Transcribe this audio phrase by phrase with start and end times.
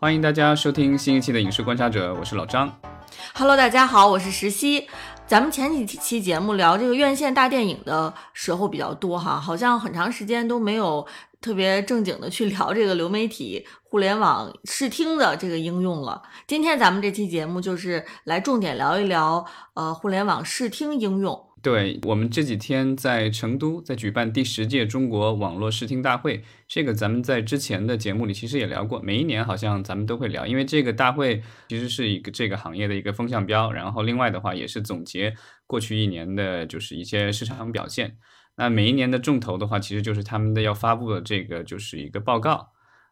[0.00, 2.72] 欢迎大家收听新一期的《影视观察者》，我是老张。
[3.34, 4.88] Hello，大家好，我是石溪。
[5.26, 11.04] 咱们前几期节目聊这个院线大电影的时候比较多哈，好像很长时间都没有
[11.40, 16.22] 特别正经的去聊这个流媒体、互联网视听的这个应用了。
[16.46, 19.44] 今天咱们这期节目就是来重点聊一聊
[19.74, 21.47] 呃互联网视听应用。
[21.62, 35.34] 对我们这几天在成都在举办第十届中国网络视听大会，这个咱们在之前的节目里其实也聊过，每一年好像咱们都会聊，因为这个大会其实是一个这个行业的一个风向标，然后另外的话也是总结
[35.66, 38.16] 过去一年的就是一些市场表现。
[38.56, 42.68] 那每一年的重头的话，其实就是他们的要发布的这个就是一个报告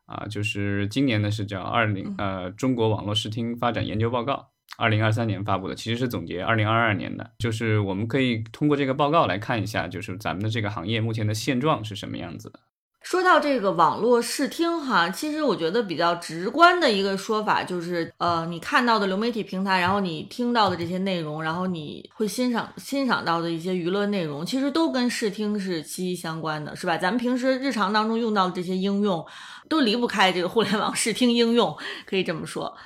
[0.07, 4.51] 啊，就是今年呢是叫二零呃中国网络视听发展研究报告。
[4.79, 12.61] 二零二三年发布的，其实是总结二零二二年的，就是我们可以通过这个报告来看一下，就是咱们的这个行业目前的现状是什么样子的。
[13.01, 26.99] 说到这个网络视听哈，其实我觉得比较直观的一个说法就是，呃，你看到的流媒体平台，然后你听到的这些内容，然后你会欣赏欣赏到的一些娱乐内容，其实都跟视听是息息相关的，是吧？
[26.99, 29.25] 咱们平时日常当中用到的这些应用，
[29.69, 32.77] 都离不开这个互联网视听应用，可以这么说。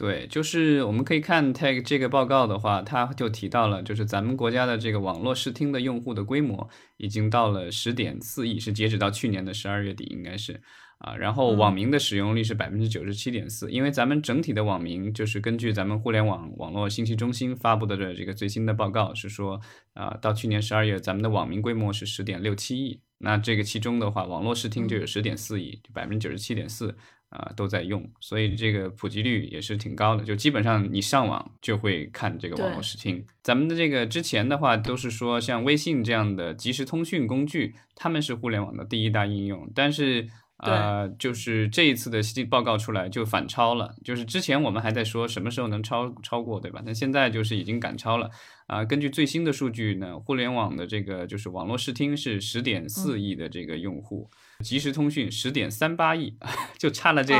[0.00, 10.62] 对，就是我们可以看 Tag 这个报告的话，它就提到了，就是咱们国家的这个网络视听的用户的规模已经到了十点四亿，是截止到去年的十二月底，应该是
[11.00, 11.14] 啊。
[11.14, 19.60] 然后网民的使用率是百分之九十七点四，因为咱们整体的网民就是根据咱们互联网网络信息中心发布的这个最新的报告是说，
[19.92, 23.02] 啊，到去年十二月，咱们的网民规模是十点六七亿。
[23.18, 26.96] 那这个其中的话，网络视听就有十点四亿，就百分之九十七点四。
[27.30, 30.22] 啊、呃，都在用，所以这个普及率也是挺高的。
[30.22, 33.24] 就基本上你上网就会看这个网络视听。
[33.42, 39.70] 咱们的这个之前的话都是说，像微信这样的即时通讯工具，他们是互联网的第一大应用。
[39.74, 42.20] 但是呃，就是这一次的
[42.50, 43.94] 报告出来就反超了。
[44.04, 46.82] 就是之前我们还在说什么时候能超超过，对吧？
[46.84, 48.28] 那现在就是已经赶超了。
[48.70, 54.30] 啊、呃，根据最新的数据呢，互联网的这个就是网络视听是十点四亿的这个用户。
[54.32, 56.36] 嗯即时通讯十点三八亿，
[56.76, 57.34] 就差了这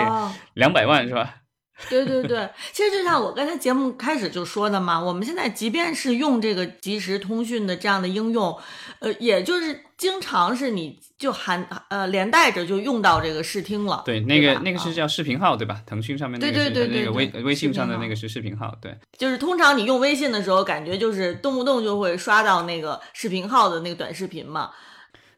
[0.54, 1.42] 两百万、哦、是吧？
[1.88, 8.56] 对对对，其实就像我刚才节目开始就说的嘛，我们现在即便是用这个即时通讯的这样的应用，
[8.98, 14.02] 呃，也就是经常是你就含呃连带着就用到这个视听了。
[14.04, 15.80] 对，那个那个是叫视频号，对吧？
[15.86, 18.96] 腾讯上面那个是对对对对那个微微信上的那个是视频号，对。
[19.16, 24.70] 就是通常你用微信的时候，感觉就是动不动就会刷到那个视频号的那个短视频嘛。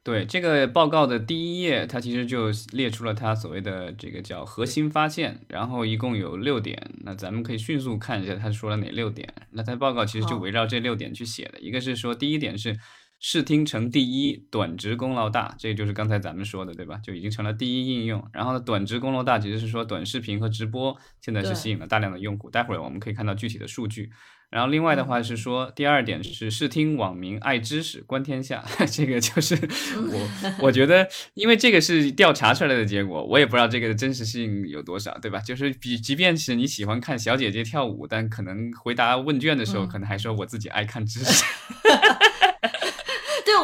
[0.05, 6.91] 对这个报告的第一页，它其实就列出了它所谓的这个叫核心发现，然后一共有六点。
[7.05, 9.33] 那咱们可以迅速看一下它说了哪六点。
[9.53, 11.61] 那它报告其实就围绕这六点去写的。
[11.61, 12.77] 一个是说，第一点是
[13.21, 16.97] 视听成第一，短直功劳大，这就是刚才咱们说的，对吧？
[17.05, 18.29] 就已经成了第一应用。
[18.33, 22.51] 然后呢，短直功劳大，其实是说短视频和直播现在是吸引了大量的用户。
[22.51, 24.11] 待会儿我们可以看到具体的数据。
[24.53, 29.59] 然后另外的话是说，第二点是视听网民爱知识观天下， 这个就是
[29.97, 30.29] 我
[30.61, 35.41] 我觉得， 因为这个是调查出来的结果，我也不知道这个的真实性有多少，对吧？
[35.41, 41.45] 就是比即便是你喜欢看小姐姐跳舞，但可能回答问卷的时候，嗯可能还说我自己爱看知识。
[41.83, 41.93] 对，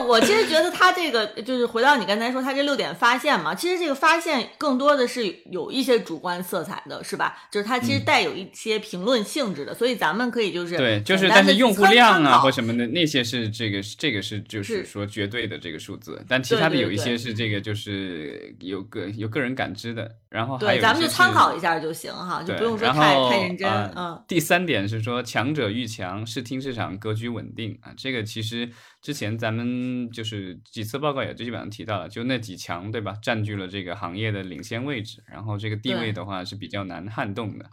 [0.08, 7.36] 我其实觉得他这个就是回到你刚才说他这六点发现嘛，其实这个发现更多的是有一些主观色彩的，是吧？
[7.50, 24.24] 就是它其实带有一些评论性质的，所以咱们可以就是嗯对，就是但是用户量啊或什么的那些是这个这个是就是是说绝对的这个数字，但其他的有一些是这个就是有个有个人感知的，然后还有对，咱们就参考一下就行哈，就，不用说太太认真，呃嗯。
[24.26, 28.70] 第三点是说强者愈强，视听市场格局稳定啊，这个其实
[29.02, 37.66] 之前咱们就是几次报告也基本上提到了，就那几强对吧，占据了这个行业的领先位置，然后这个地位的话是比较难撼动的。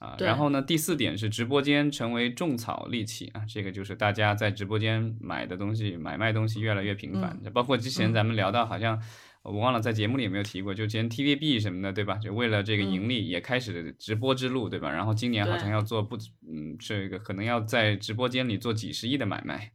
[0.00, 9.00] 啊，然后呢，第四点是直播间成为种草利器啊，这个就是大家在直播间买的东西、买卖东西越来越频繁，包括之前嗯咱们聊到，好像
[9.44, 12.16] 我忘了在节目里有没有提过，就之前 TVB 什么的，对吧？
[12.16, 14.90] 就为了这个嗯盈利，也开始直播之路，对吧？
[14.90, 19.72] 然后今年好像要做不止，嗯，这个可能要在直播间里做几十亿的买卖。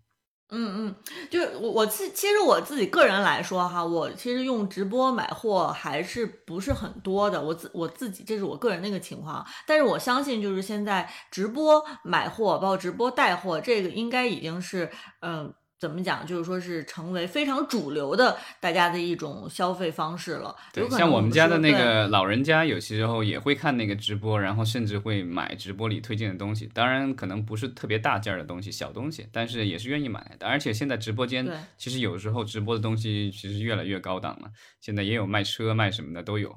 [0.52, 0.96] 嗯嗯，
[1.30, 14.90] 就是我我自其实我自己个人来说哈，我其实用直播买货还是不是很多的，我自我自己这是我个人那个情况，但是我相信就是现在直播买货，包括直播带货，这个应该已经是
[15.22, 15.54] 嗯。
[15.80, 16.26] 怎么讲？
[16.28, 20.54] 就是说是成为非常主流的大家的一种消费方式了。
[20.76, 26.70] 有对，像我们家的那个老人家，有些时候也会看那个直播，然后甚至会买直播里推荐的东西。
[26.74, 30.46] 当然，可能不是特别大件儿的东西，小东西，但是也是愿意买的。
[30.46, 34.50] 而且现在直播间其实有时候直播的东西其实越来越高档了，
[34.82, 36.54] 现在也有卖车卖什么的都有。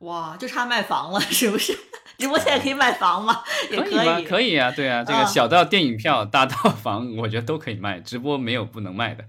[0.00, 1.72] 哇，就差卖房了， 是不是？
[2.20, 3.42] 直播现在可以卖房吗？
[3.72, 4.20] 也可以吗？
[4.28, 7.98] 可以啊，对啊，这个小到电影票，大到房，我觉得都可以卖。
[7.98, 9.24] 直播没有不能卖的，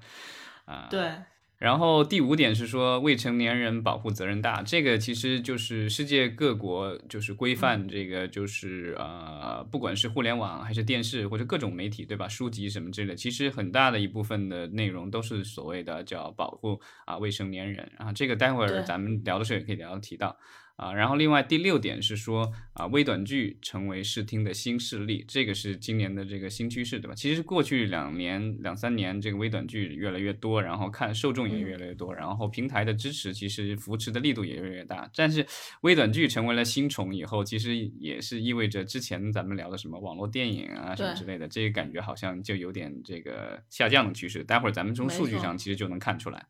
[0.65, 0.87] 啊。
[0.91, 1.09] 对。
[1.57, 12.27] 然后第五点是说未成年人保护责任大，这个其实就是世界各国就是规范这个就是呃，不管是互联网还是电视或者各种媒体，对吧？
[12.27, 20.35] 书籍什么之类的，其实很大的一部分的内容都是所谓的叫保护啊未成年人啊，这个待会儿咱们聊的时候也可以聊提到。
[20.81, 27.13] 啊，然后另外第六点是说啊，微短剧成为视听的新势力，这个是今年的这个新趋势，对吧？
[27.13, 35.07] 其实过去两年、两三年，这个微短剧越来越多，然后看受众也越来越多，然后平台的支持其实扶持的力度也越来越大。
[35.15, 35.45] 但是
[35.81, 44.43] 微短剧成为了新宠以后，其实也是意味着之前咱们聊的什么网络电影啊什么之类的，这个感觉好像就有点这个下降的趋势。
[44.43, 46.47] 待会儿咱们从数据上其实就能看出来。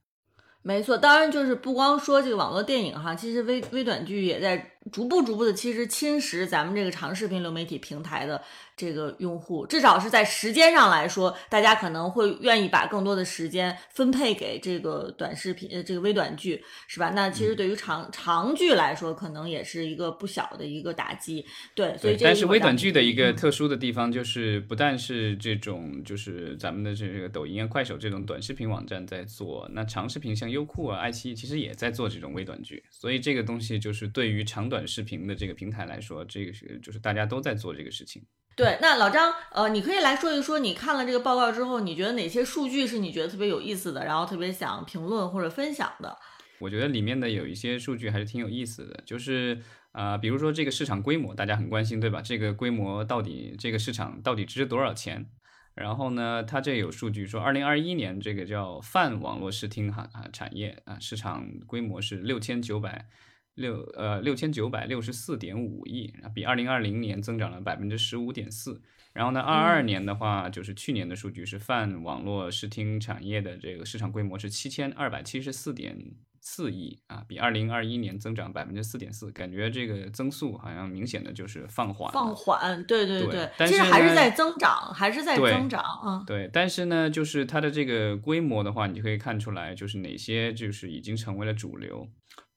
[0.63, 8.41] 没错，当然就是不光说这个网络电影哈，其实微微短剧也在逐步逐步的其实侵蚀咱们这个长视频流媒体平台的。
[8.77, 17.11] 这个用户至少是在时间上来说，大家可能会愿意把更多的时间分配给这个短视频，呃，这个微短剧，是吧？
[17.13, 21.45] 那其实对于长长剧来说，可能也是一个不小的一个打击。
[21.75, 32.83] 对，所以但是微短剧的一个特殊的地方就是，不但是这种，就是咱们的这个抖音啊、快手这种短视频网站在做，那长视频像优酷啊、爱奇艺其实也在做这种微短剧。
[32.89, 38.23] 所以这个东西就是对于长短视频的这个平台来说，这个是就是大家都在做这个事情。
[38.55, 46.17] 对，那老张，呃，你可以来说一说，你看了这个报告之后，你觉得哪些数据是你觉得特别有意思的，然后特别想评论或者分享的？
[46.59, 49.61] 我觉得里面的有一些数据还是挺有意思的，就是
[49.93, 52.21] 啊，比如说这个市场规模，大家很关心，对吧？
[52.21, 55.27] 这个规模到底这个市场到底值多少钱？
[55.73, 63.07] 然后呢，它这有数据说，二零二一年这个叫泛网络视听哈啊产业啊市场规模是六千九百。
[63.55, 68.81] 六呃六千九百六十四点五亿，比二零二零年增长了百分之十五点四。
[69.13, 75.97] 然后呢，二二年的话，就是去年的数据是泛网络视听产业的这个市场规模是七千二百七十四点
[76.39, 79.29] 四亿啊，比二零二一年增长百分之四点四。
[79.33, 82.09] 感觉这个增速好像明显的就是放缓。
[82.13, 86.23] 放缓，对对对，其实还是在增长，还是在增长啊。
[86.25, 92.07] 对，但是呢，就是它的这个规模的话，你就可以看出来，就是哪些就是已经成为了主流。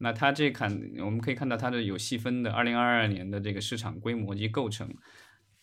[0.05, 4.87] 那它这看，我们可以看到它的有细分的，二零二二年的这个市场规模及构成，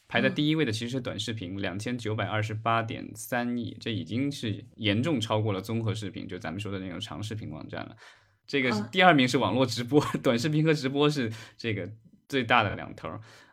[0.07, 7.95] 排在第一位的其实是短视频，两千九百二十八点三亿，这已经是严重超过了综合视频，就咱们说的那种长视频网站了。
[8.47, 11.87] 这个第二名是网络直播， 短视频和直播是这个
[12.27, 13.07] 最大的两头。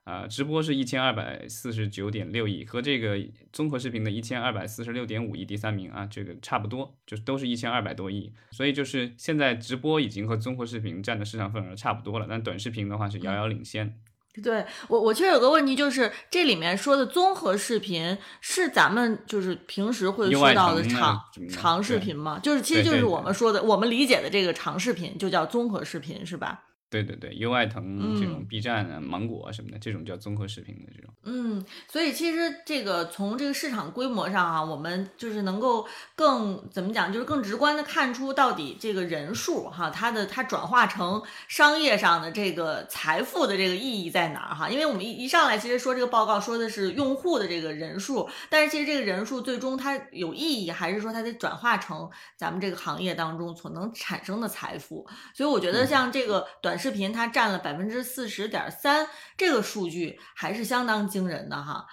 [0.08, 3.20] 啊，直播是一千二百四十九点六亿，和这个
[3.52, 8.32] 综合视频的一千二百四十六点五亿第三名啊，这个差不多，就是都是一千二百多亿。
[8.50, 14.00] 所以就是现在直播已经和综合视频占的市场份额差不多了，但短视频的话是遥遥领先。
[14.42, 21.20] 对我，我确实有个问题，就是这里面说的综合视频是咱们就是平时会说到的长
[21.50, 22.38] 长视频吗？
[22.38, 26.64] 就是其实就是我们说的，我们理解的这个长视频就叫综合视频，是吧？
[26.92, 31.07] 对对对，优爱腾这种 B 站啊、芒果啊什么的，这种叫综合视频的这种。
[31.30, 35.86] 嗯，所以其实这个从这个市场规模上啊，我们就是能够
[36.16, 44.66] 更怎么讲，就是更直观的看出到底这个人数哈，它的它转化成商业上的这个财富的这个意义在哪儿哈？
[44.70, 55.06] 因为我们一一上来其实说这个报告说的是用户的这个人数，但是其实这个人数最终它有意义，还是说它得转化成咱们这个行业当中所能产生的财富？
[55.34, 56.78] 所以我觉得像这个短。
[56.78, 59.04] 视频它占了百分之四十点三，
[59.36, 61.86] 这个数据还是相当惊人的哈。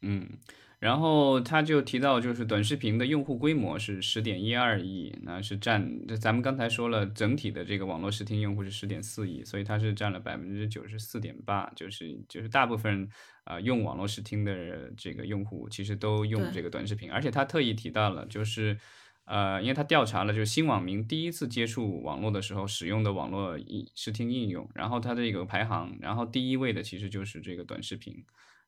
[0.00, 0.26] 嗯，
[0.78, 13.08] 然后他就提到，就是短视频的用户规模是十点一二亿，那是占，咱们刚才说了，整体的这个网络视听用户是十点四亿，所以它是占了百分之九十四点八，就是就是大部分
[13.44, 18.78] 啊用网络视听的这个用户其实都用这个短视频，而且他特意提到了，就是。
[19.24, 28.12] 呃，因为他调查了，就是新网民第一次接触网络的时候使用的网络应视听应用，然后它的一个排行，然后第一位的其实就是这个短视频，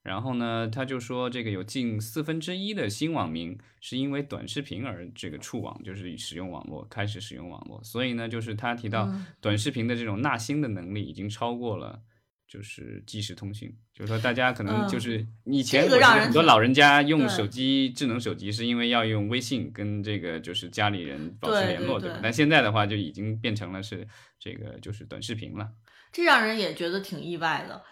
[0.05, 12.03] 然后呢，他就说这个有近四分之一的新网民是因为短视频而这个触网，就是使用网络，开始使用网络，所以呢，就是他提到短视频的这种纳新的能力已经超过了。
[12.47, 22.21] 就是即时通讯，就是说大家可能就是以前很多老人家用手机智能手机是因为要用微信跟这个就是家里人保持联络，对吧？
[22.23, 24.07] 但现在的话就已经变成了是
[24.39, 25.69] 这个就是短视频了，
[26.13, 27.83] 这让人也觉得挺意外的。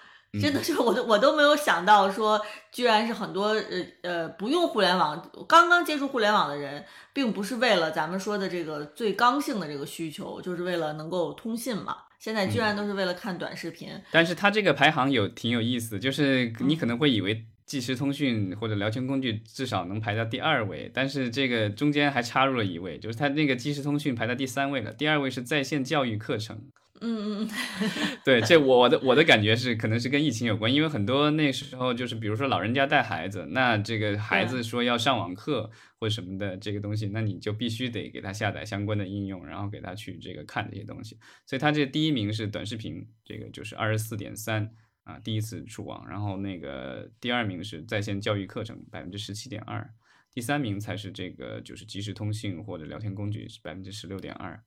[0.41, 11.97] 真的就是我都我都没有想到说，居然是很多呃呃不用互联网，刚刚接触互联网的人，并不是为了咱们说的这个最刚性的这个需求，就是为了能够通信嘛。
[12.19, 13.91] 现在居然都是为了看短视频。
[14.11, 17.45] 但是它这个排行有挺有意思，就是你可能会以为。
[17.65, 26.61] 即时通讯或者聊天工具至少能排到第二位，但是这个中间还插入了一位，就是它那个即时通讯排在第三位了，第二位是在线教育课程。
[27.03, 27.51] 嗯嗯，
[28.25, 44.71] 对，这我的我的感觉是可能是跟疫情有关，因为很多那时候就是比如说老人家带孩子，那这个孩子说要上网课或什么的这个东西，那你就必须得给他下载相关的应用，然后给他去这个看这些东西，所以他这第一名是短视频，这个就是二十四点三。
[45.05, 49.85] 啊，第一次触网，然后那个第二名是在线教育课程，百分之十七点二，
[50.33, 54.63] 第三名才是这个就是即时通信或者聊天工具，是百分之十六点二。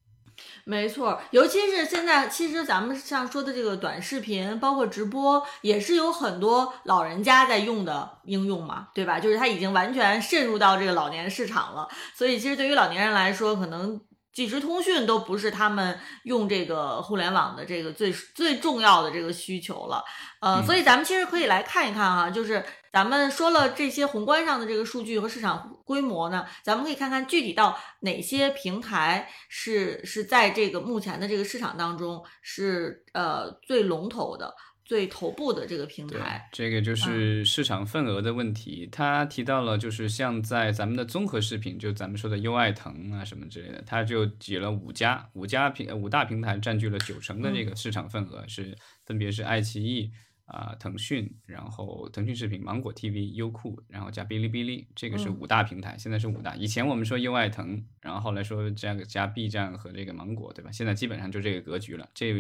[0.64, 9.20] 没错，尤其是现在，其实咱们像说的这个短视频，包括直播，也是有很多老人家在用的应用嘛，对吧？
[9.20, 14.02] 就是它已经完全渗入到这个老年市场了，所以其实对于老年人来说，可能。
[14.36, 20.04] 即时通讯都不是他们用这个互联网的这个最最重要的这个需求了，
[20.42, 22.62] 呃，所以咱们其实可以来看一看哈，就是
[22.92, 34.54] 咱们说了这些宏观上的这个数据和市场规模呢，咱们可以看看具体到哪些平台是是在这个目前的这个市场当中是呃最龙头的。
[34.86, 38.88] 最头部的这个平台，这个就是市场份额的问题。
[38.92, 50.12] 他提到了，就是像在咱们的综合视频，就咱们说的优爱腾啊什么之类的，他就挤了五家，五家平五大平台占据了九成的这个市场份额，是分别是爱奇艺。
[50.46, 56.56] 啊，腾讯，然后腾讯视频、芒果 TV、优酷，然后加哔哩哔哩，这个是五大平台，现在是五大。
[56.56, 60.72] 以前我们说优爱腾，然后后来说加个加 B 站和这个芒果，对吧？
[60.72, 62.08] 现在基本上就这个格局了。
[62.14, 62.32] 这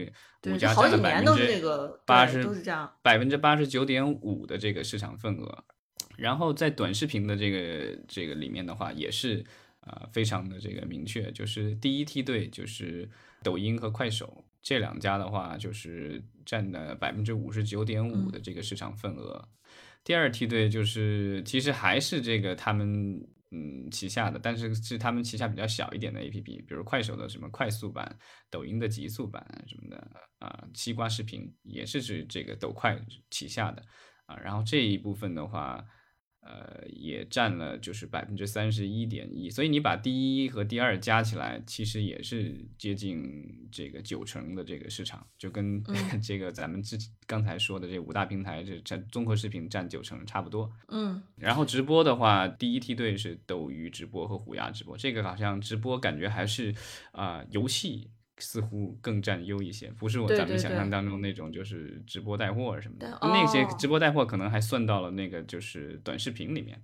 [0.46, 1.62] 五家占了百分之
[2.06, 2.48] 八十，
[3.02, 5.64] 百分之八十九点五的这个市场份额。
[6.16, 9.44] 然后在短视频的这个这个里面的话，也是
[9.80, 13.10] 啊，非常的这个明确，就是第一梯队就是
[13.42, 14.46] 抖音和快手。
[14.62, 19.50] 这两家的话，就是占的百分之五十九点五的这个市场份额。
[20.04, 23.20] 第二梯队就是其实还是这个他们
[23.52, 28.18] 嗯旗下的，但是是他们旗下比较小一点的 A P P，比如快手的什么快速版、
[28.50, 32.98] 抖音的极速版什么的啊，西瓜视频也是指这个抖快
[33.30, 33.82] 旗下的
[34.26, 34.38] 啊。
[34.38, 35.84] 然后这一部分的话。
[36.48, 45.84] 呃，也占了就是百分之三十一点一，所以你把第一和第二加起来，其实也是接近这个九成的这个市场，就跟
[46.22, 50.72] 这个咱们之刚才说的这五大平台这占综合视频占九成差不多。
[50.90, 56.76] 嗯，然后直播的话，第一梯队是斗鱼直播和虎牙直播，这个好像直播感觉还是
[57.12, 58.12] 啊游戏。
[58.38, 66.82] 似乎更占优一些，不是我咱们想象当中那种就是直播带货什么的，那些直播带货可能还算到了那个就是短视频里面。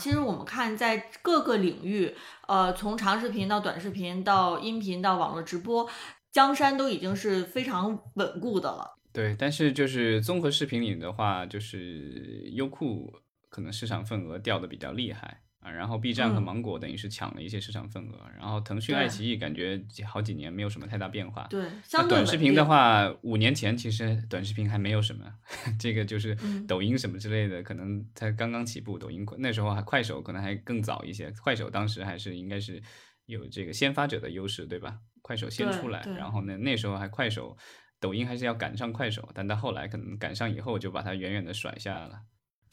[0.00, 2.14] 其实我们看在各个领域，
[2.48, 5.88] 呃，从长视频到短视频到音频到网络直播，
[6.32, 8.98] 江山都已经是非常稳固的了。
[9.12, 13.10] 对，但是就是综合视频里的话，就是优酷
[13.48, 15.40] 可能市场份额掉的比较厉害。
[15.70, 21.46] 然后 B 站和芒果等于是抢了一些市场份额，然后腾讯、爱奇艺感觉好几年没有什么太大变化。
[21.50, 25.24] 对，那短视频的话，五年前其实短视频还没有什么，
[25.78, 28.98] 这个就是抖音什么之类的，可能才刚刚起步。
[28.98, 32.82] 抖音那时候还快手可能还更早一些，快手当时还是应该是
[33.26, 34.98] 有这个先发者的优势，对吧？
[35.22, 37.56] 快手先出来，然后呢那时候还快手，
[37.98, 42.20] 抖音还是要赶上快手，但到后来可能赶上以后就把它远远的甩下了。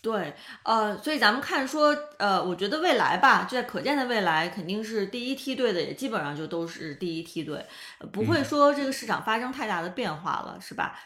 [0.04, 0.34] 对，
[0.64, 7.66] 呃，所以咱们看说，呃，我觉得未来吧，就在可见的未来，肯定是第一梯队的也基本上就都是第一梯队，
[8.12, 11.00] 不会说这个市场发生太大的变化了，是吧？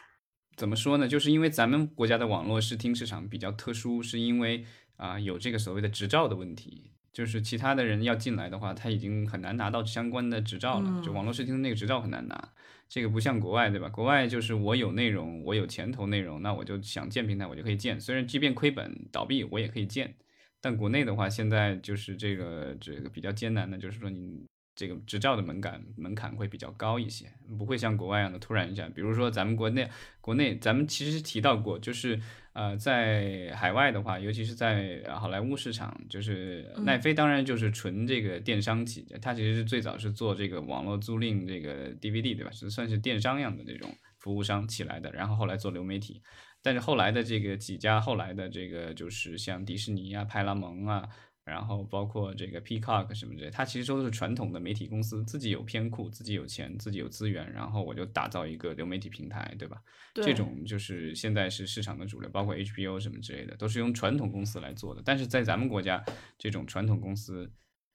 [0.55, 1.07] 怎么说呢？
[1.07, 12.53] 就是因为咱们国家的网络视听市场比较特殊，是因为啊有这个所谓的执照的问题，就是其他的人要进来的话，他已经很难拿到相关的执照了，就网络视听的那个执照很难拿。
[12.89, 13.89] 这个不像国外，对吧？
[13.89, 17.99] 国外就是我有内容，我有前头内容，那我就想建平台，我就可以建。
[17.99, 20.15] 虽然即便亏本倒闭，我也可以建。
[20.61, 24.45] 但国内的话，现在就是这个这个比较艰难的，就是说你。
[24.77, 27.25] 这个执照的门槛门槛会比较高一些，
[27.57, 28.87] 不会像国外一样的突然一下。
[28.89, 29.89] 比如说咱们国内，
[30.21, 32.21] 国内咱们其实提到过，就是
[32.53, 42.51] 呃，在海外的话，尤其是在好莱坞市场，就是奈飞当然就是纯这个电商企业，它其实是最早是做这个网络租赁这个 DVD 对吧？
[42.51, 46.21] 是算是电商样的这种服务商起来的，然后后来做流媒体。
[46.61, 51.09] 但是后来的这个几家后来的这个就是像迪士尼啊、派拉蒙啊。
[51.47, 59.81] 然后包括这个 Peacock 什么之类，它其实都是传统的媒体公司，自己有片库，自己有钱，自己有资源，然后我就打造一个流媒体平台，对吧？
[60.13, 65.01] 对这种就是现在是市场的主流，包括 HBO 什么之类的，都是用传统公司来做的。
[65.05, 66.03] 但是在咱们国家，
[66.37, 67.49] 这种传统公司，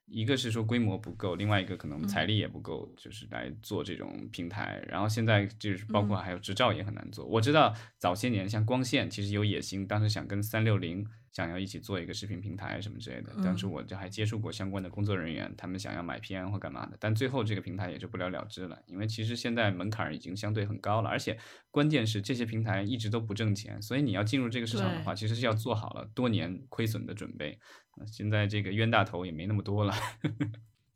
[0.07, 4.83] 一个是说规模不够，另外一个可能财力也不够，就是来做这种平台。
[4.89, 7.25] 然后现在就是包括还有执照也很难做。
[7.27, 13.33] 我知道早些年像光线其实有野心，当时想跟三六零想要一起做一个视频平台什么之类的。
[13.43, 21.39] 当时我就还接触过相关的工作人员，他们想要买片或干嘛的，但最后这个平台也就不了了之了，因为其实现在门槛儿已经相对很高了，而且
[21.71, 27.59] 关键是这些平台一直都不挣钱，所以你要进入这个市场的话，其实是要做好了多年亏损的准备。
[27.97, 29.95] 呃现在这个冤大头也没那么多了。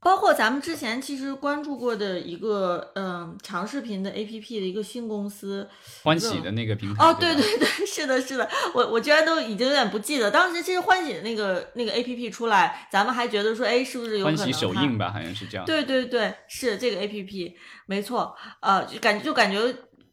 [0.06, 5.68] 包括咱们之前其实关注过的一个嗯长视频的 APP 的一个新公司，
[6.04, 15.66] 欢喜的那个平台哦，对对对对， 是的，是的，我我居然都已经有点不记得，当时其实欢喜的那个那个 A P P 出来，咱们还觉得说，哎，是不是有可能欢喜首映吧，好像是这样。
[15.66, 19.58] 对对对，是这个 A P P，没错，呃，就感就感觉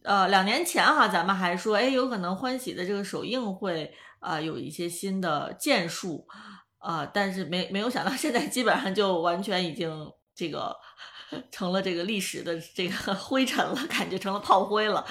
[0.01, 6.25] 呃两年前哈，咱们还说，哎，有可能欢喜的这个首映会呃有一些新的建树，
[6.83, 9.89] 呃，但是没没有想到现在基本上就完全已经
[10.35, 10.75] 这个
[11.49, 15.05] 成了这个历史的这个 灰尘了，感觉成了炮灰了。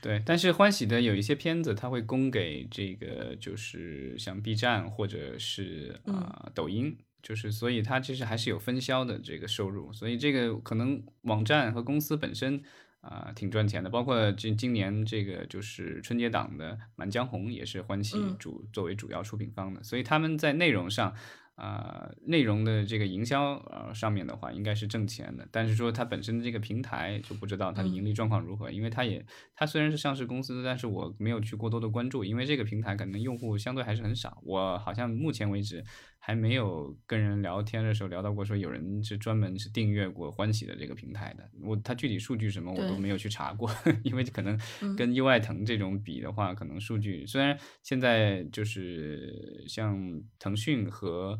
[0.00, 12.62] 对，但是欢喜的有一些片子，它会供给这个，就是像 B 站或者是嗯啊、呃抖音，就是所以它其实还是有分销的这个收入，所以这个可能网站和公司本身
[13.06, 18.36] 啊、挺赚钱的，包括今今年这个就是春节档的《满江红》也是欢喜嗯。
[18.38, 21.14] 主、作为主要出品方的，所以他们在内容上。
[21.56, 27.94] 啊、内容的这个营销呃上面的话，应该是挣钱的，但是说它本身的这个平台就不知道它的嗯。
[27.94, 35.82] 盈利状况如何，因为它也它虽然是上市公司，但是我没有去过多的关注，因为这个平台可能用户相对还是很少，我好像目前为止
[36.26, 43.70] 还没有跟人聊天的时候聊到过说有人是专门是订阅过欢喜的这个平台的，我他具体数据什么我都没有去查过，
[44.02, 44.96] 因为可能嗯。
[44.96, 51.38] 跟优爱腾这种比的话，可能数据虽然现在就是像腾讯和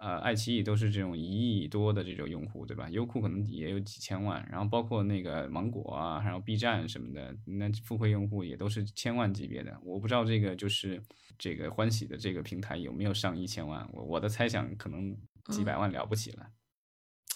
[0.00, 2.88] 呃，爱奇艺都是这种一亿多的这种用户，对吧？
[2.88, 9.78] 优酷可能也有几千万，然后包括那个芒果啊，还有 B 站什么的，那付费用户也都是千万级别的。
[9.84, 11.02] 我不知道这个就是
[11.38, 15.14] 这个欢喜的这个平台有没有上一千万，我我的猜想可能
[15.50, 16.46] 几百万了不起了。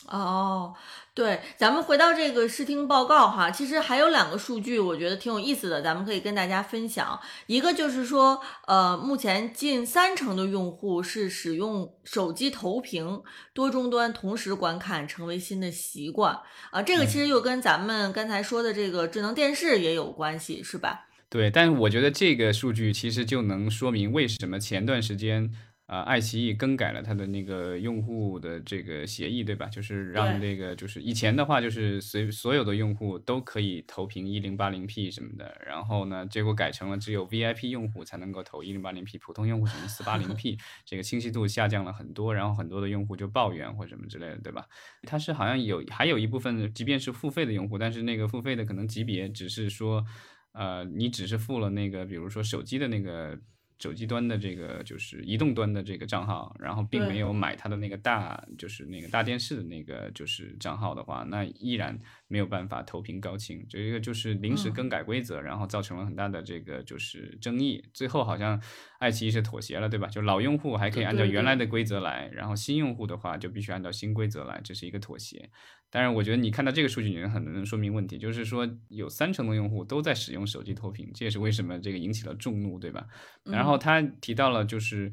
[0.09, 0.75] 哦，
[1.15, 7.19] 对，咱们回到这个视听报告哈，其实还有两个数据，我觉得挺有意思的，咱们可以跟大家分享。
[7.47, 13.23] 一个就是说，呃，目前近三成的用户是使用手机投屏
[13.55, 16.39] 多终端同时观看，成为新的习惯
[16.71, 21.07] 啊、这个其实又跟咱们刚才说的这个智能电视也有关系，是吧？
[21.31, 25.51] 对，但是我觉得这个数据其实就能说明为什么前段时间
[25.87, 29.67] 啊、爱奇艺更改了它的那个用户的这个协议，对吧？
[29.67, 44.67] 就是让对这个就是以前的话就是随所有的用户都可以投屏一零八零 P 什么的，然后呢，结果改成了只有 VIP 用户才能够投一零八零 P，普通用户只能四八零 P，这个清晰度下降了很多，然后很多的用户就抱怨或什么之类的，对吧？
[45.03, 50.05] 它是好像有还有一部分，即便是付费的用户，但是那个付费的可能级别只是说。
[50.57, 53.37] 呃，你只是付了那个，比如说手机的那个
[53.79, 63.65] 手机端的这个就是移动端的这个账号，然后并没有买它的那个大就是那个大电视的那个就是账号的话，那依然没有办法投屏高清。
[63.69, 67.85] 这个就是临时嗯更改规则，然后造成了很大的这个就是争议。
[67.93, 68.61] 最后好像
[68.99, 70.09] 爱奇艺是妥协了，对吧？
[70.09, 75.51] 就老用户还可以按照原来的规则来，然后新用户的话就必须按照新规则来，这是一个妥协。
[75.91, 83.07] 当然，我觉得你看到这个数据，你很能说明问题，就是说有三成的用户都在使用手机投屏，这也是为什么这个引起了众怒，对吧？
[83.45, 85.13] 然后他提到了就是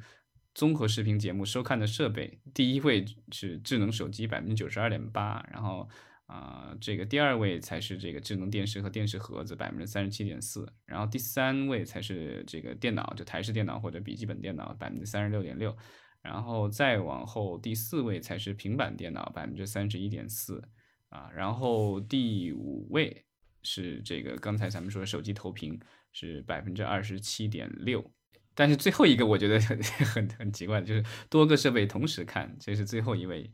[0.55, 5.87] 综合视频节目收看的设备，第一位是智能手机百分之九十二点八，然后
[6.31, 15.75] 啊、这个第二位才是这个智能电视和电视盒子百分之三十七点四，然后第三位才是这个电脑，就台式电脑或者笔记本电脑百分之三十六点六。
[16.21, 20.63] 然后再往后第四位才是平板电脑，百分之三十一点四
[21.09, 23.25] 啊，然后第五位
[23.61, 25.77] 是这个刚才咱们说手机投屏
[26.13, 28.09] 是百分之二十七点六，
[28.55, 29.59] 但是最后一个我觉得
[30.13, 33.51] 很很奇怪的就是多个设备同时看，这是最后一位。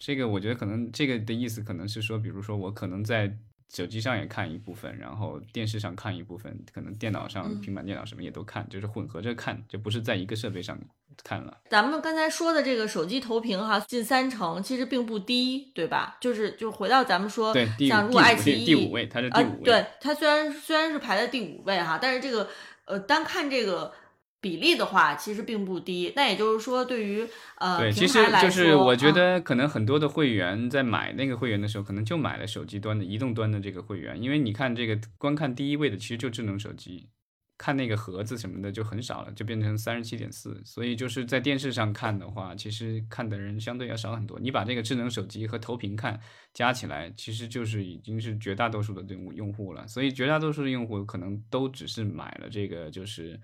[0.00, 3.36] 这个我觉得可能这个的意思可能是说，比如说我可能在
[3.72, 10.76] 手机上也看一部分，然后电视上看一部分，可能电脑上、嗯平板电脑什么也都看，就是混合着看，就不是在一个设备上
[11.22, 11.58] 看了。
[11.68, 16.16] 咱们刚才说的这个手机投屏哈，近三成，其实并不低，对吧？
[16.20, 22.48] 就是就回到咱们说，对，第像如果爱奇艺第五位，它是第啊五位。，对，它虽然虽然是排在第五位哈，但是这个
[22.86, 23.92] 呃，单看这个
[24.40, 26.12] 比例的话，其实并不低。
[26.16, 27.26] 那也就是说，对于
[27.58, 37.10] 呃对，其实就是我觉嗯得可能很多的会员在买那个会员的时候，可能就买了手机端的、移动端的这个会员，因为你看这个观看第一位的其实就智能手机，
[37.58, 44.40] 看那个盒子什么的就很少了，就变成三十七点四，所以就是在电视上看的话，其实看的人相对要少很多。
[44.40, 46.18] 你把这个智能手机和投屏看
[46.54, 53.38] 加起来，其实就是已经是绝大多数的用用户了，所以绝大多数的用户可能都只是买了这个就是。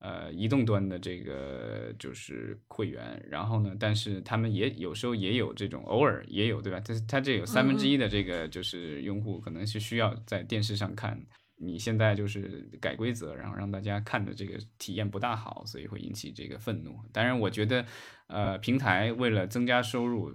[0.00, 6.80] 呃，移动端的这个就是会员，然后呢，但是他们也有时候也有这种，偶尔也有，对吧？
[6.82, 11.22] 但是它这有三分之一的这个就是用户可能是需要在电视上看，
[11.56, 16.98] 你现在就是改规则，然后让大家看的这个体验不大好，所以会引起这个愤怒。
[17.12, 17.84] 当然，我觉得，
[18.28, 20.32] 呃，平台为了增加收入，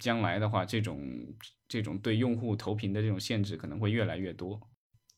[0.00, 1.00] 将来的话，这种
[1.68, 4.60] 这种对用户投屏的这种限制可能会越来越多。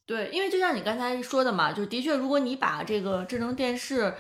[0.07, 4.15] 对，因为就像你刚才说的嘛，就的确，如果你把这个智能电视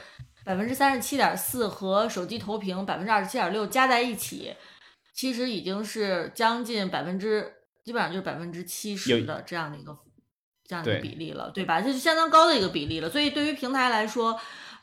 [0.45, 4.55] 百分之三十七点四和手机投屏百分之二十七点六加在一起，
[5.13, 7.53] 其实已经是将近百分之，
[7.85, 9.99] 基本上就是百分之七十的这样的一个
[10.67, 11.81] 这样的比例了，对吧？
[11.81, 13.11] 这是相当高的一个比例了。
[13.11, 14.41] 所以对于平台来说，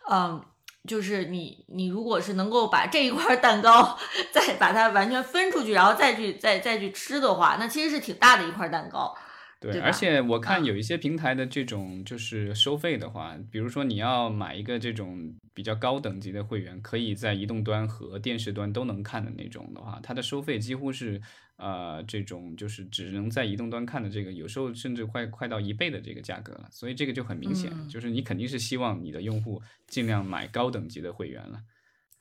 [0.09, 0.43] 嗯。
[0.87, 3.99] 就是你，你如果是能够把这一块蛋糕
[4.31, 9.13] 再把它完全分出去，然后再去再再去吃的话，那其实是挺大的一块蛋糕。
[9.59, 10.63] 对，对而且我看？
[10.63, 21.21] 嗯有一些平台的这种就是收费的话，比如说你要买一个这种比较高等级的会员，可以在移动端和电视端都能看的那种的话，它的收费几乎是
[21.57, 27.87] 呃这种就是只能在移动端看的这个，有时候甚至快快到一倍的这个价格了，所以这个就很明显，嗯。
[27.89, 31.61] 就是你肯定是希望你的用户尽量买高等级的会员了，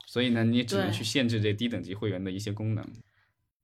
[0.06, 2.84] 所以呢，你只能去限制这低等级会员的一些功能。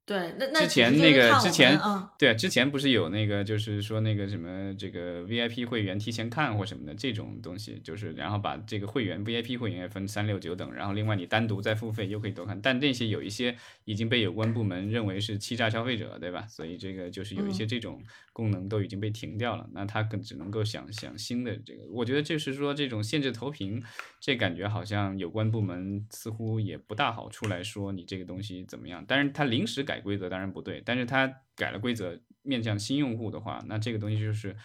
[0.07, 1.79] 对，那那之前那个之前
[2.19, 16.47] 对，之前不是有那个，就是说那个什么这个 VIP 会员提前看或什么的这种东西，就是然后把这个会员 VIP 会员也分三六九等，然后另外你单独再付费又可以多看，但那些有一些已经被有关部门认为是欺诈消费者，对吧？
[16.49, 17.69] 所以这个就是有一些嗯。
[17.75, 18.01] 这种
[18.33, 23.83] 功能都已经被停掉了，那他更只能够想想新的这个，我觉得就是说这种限制投屏，
[24.21, 34.57] 这感觉好像有关部门似乎也不大好出来说你这个东西怎么样，但是他临时改改规则当然不对，但是他改了规则面向新用户的话，那这个东西就是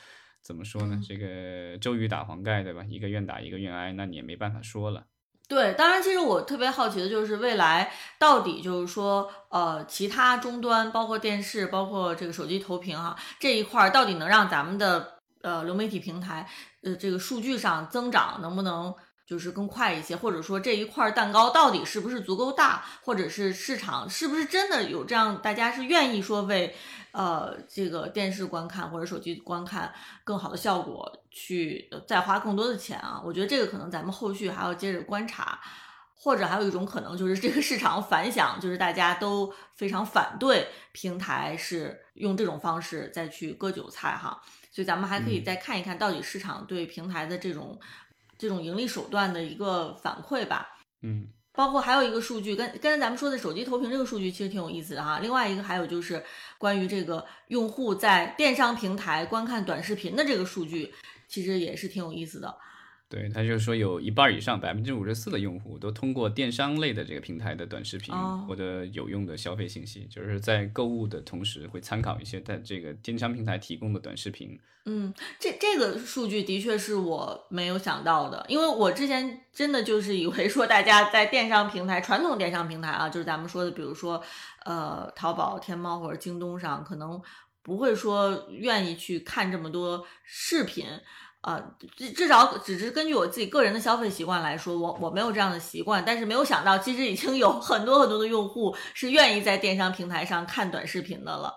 [0.41, 0.99] 怎么说呢？
[1.07, 2.83] 这个周瑜打黄盖对吧？
[2.89, 5.05] 一个愿打一个愿挨，那你也没办法说了。
[5.47, 16.47] 对，当然，其实我特别好奇的就是未来到底就是说，呃，其他终端，包括电视，包括这个手机投屏哈这一块，到底能让咱们的呃流媒体平台
[16.83, 18.93] 呃这个数据上增长能不能
[19.29, 26.75] 就是更快一些，或者说这一块儿蛋糕到底是不是足够大，或者是市场是不是真的有这样大家是愿意说为
[27.11, 33.21] 呃这个电视观看或者手机观看更好的效果去呃再花更多的钱啊？
[33.23, 35.59] 我觉得这个可能咱们后续还要接着观察。
[36.21, 44.37] 或者还有一种可能就是这个市场反响，就是大家都非常反对平台是用这种方式再去割韭菜哈，
[44.69, 47.79] 所以咱们还可以嗯再看一看到底市场对平台的这种
[48.39, 50.67] 这种盈利手段的一个反馈吧。
[51.03, 55.19] 嗯，包括还有一个数据，跟刚才咱们说的手机投屏这个数据其实挺有意思的哈。
[55.19, 56.23] 另外一个还有就是
[56.57, 60.91] 关于这个用户在电商平台观看短视频的这个数据，
[61.27, 62.57] 其实也是挺有意思的。
[63.09, 74.59] 对，他就是说有一半儿以上，百分之五十四的用户都通过电商类的这个平台的短视频哦获得有用的消费信息，就是在购物的同时会参考一些在这个电商平台提供的短视频。
[74.85, 84.23] 嗯，这这个数据的确是我没有想到的，因为我之前真的就是以为说大家在电商平台、传统电商平台啊，就是咱们说的，比如说
[84.65, 87.19] 呃淘宝、天猫或者京东上，可能
[87.63, 90.85] 不会说愿意去看这么多视频。
[91.41, 101.55] 呃，至至少只是根据我自己个人的消费习惯来说，我我没有这样的习惯，但是没有想到，其实已经有很多很多的用户是愿意在电商平台上看短视频的了。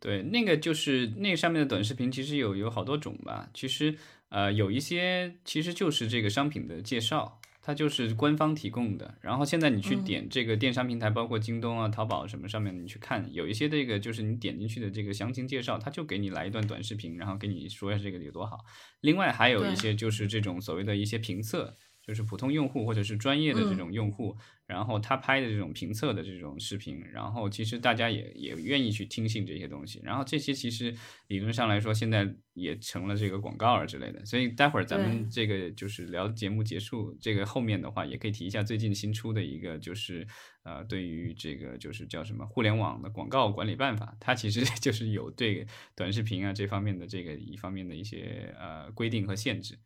[0.00, 3.48] 对，那个就是那上面的短视频，其实有有好多种吧。
[3.54, 3.96] 其实
[4.30, 9.14] 呃，有一些其实就是这个商品的介绍，它就是官方提供的。
[9.20, 18.64] 然后现在你去嗯点这个电商平台，包括京东啊、淘宝什么上面，你去看，有一些这个就是你点进去的这个详情介绍，它就给你来一段短视频，然后给你说一下这个有多好。
[19.02, 21.74] 另外还有一些就是这种所谓的一些评测。
[22.00, 24.34] 就是普通用户或者是专业的这嗯种用户，
[24.68, 30.94] 然后他拍的这种评测的这种视频，然后其实大家也也愿意去听信这些东西，然后这些其实
[31.28, 34.22] 理论上来说，现在也成了这个广告啊之类的。
[34.26, 40.26] 所以待会儿咱们这个就是聊节目结束，这个后面的话也可以提一下最近新出的一个就是
[40.64, 49.78] 呃，对于这个就是叫什么互联网的广告管理办法，它其实 就是有对短视频啊这方面的这个一方面的一些呃规定和限制。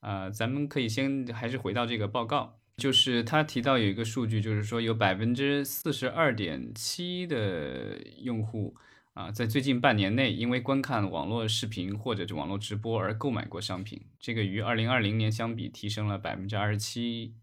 [0.00, 8.76] 呃，咱们可以先还是回到这个报告，就是他提到有一个数据，就是说有百分之四十二点七的用户
[9.14, 17.34] 啊，在最近半年内因为观看网络视频或者是网络直播而购买过商品，这个与二零二零年相比提升了百分之二十七，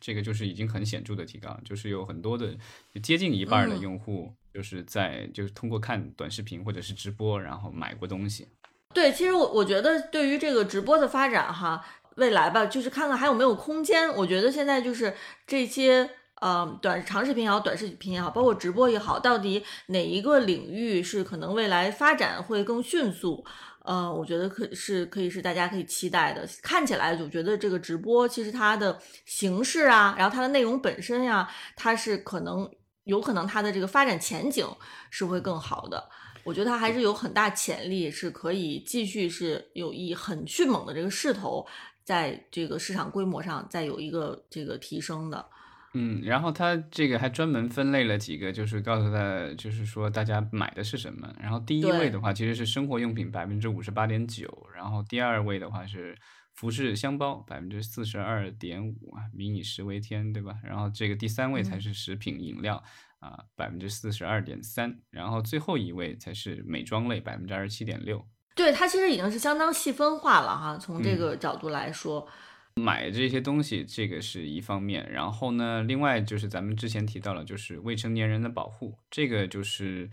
[0.00, 2.56] 这个就是已经很显著的提高，就是有很多的
[3.02, 8.48] 接近一半的用户就是在就是通过看短视频或者是直播，然后买过东西。
[8.92, 11.84] 对，其实我我觉得对于这个直播的发展哈，
[12.20, 14.14] 未来吧，就是看看还有没有空间。
[14.14, 15.12] 我觉得现在就是
[15.46, 16.08] 这些
[16.42, 23.42] 呃短长视频也好，短视频也好，包括直播也好，到底哪一个领域是可能未来发展会更迅速？
[23.82, 26.46] 呃，我觉得可是可以是大家可以期待的。
[26.62, 32.70] 看起来我觉得这个直播其实它的形式啊，然后它的内容本身呀，它是可能
[33.04, 34.68] 有可能它的这个发展前景
[35.08, 36.10] 是会更好的。
[36.44, 41.66] 我觉得它还是有很大潜力，是可以继续是有一很迅猛的这个势头，
[42.04, 45.46] 在这个市场规模上再有一个这个提升的。
[45.94, 51.32] 嗯，然后它这个还专门分类了几个，就是告诉他，就是说大家买的是什么。
[51.40, 56.16] 然后第一位的话其实是生活用品百分之五十八点九，然后第二位的话是
[56.54, 60.54] 服饰箱包百分之四十二点五啊，民以食为天，对吧？
[60.62, 62.82] 然后这个第三位才是食品饮料。
[63.20, 68.26] 啊，百分之四十二点三，然后最后一位才是美妆类，百分之二十七点六。
[68.54, 70.76] 对，它其实已经是相当细分化了哈。
[70.76, 72.28] 从这个角度来说，
[72.74, 80.10] 买这些东西这个是一方面，然后呢，另外就是咱们之前提到了，就是未成年人的保护，这个就是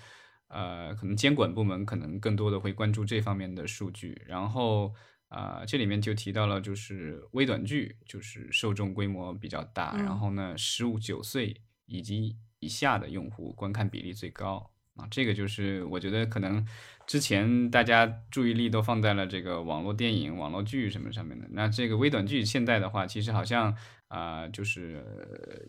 [0.47, 4.21] 呃，可能监管部门可能更多的会关注这方面的数据。
[4.25, 4.93] 然后
[5.27, 16.65] 啊，这里面就提到了，就是微短剧，就是受众规模比较大，然后呢，十五九岁以及以下的用户观看比例最高啊，这个就是我觉得可能
[17.07, 21.47] 之前大家注意力都放在了这个网络电影、网络剧什么上面的。
[21.51, 23.73] 那这个微短剧现在的话，其实好像
[24.09, 25.01] 啊，就是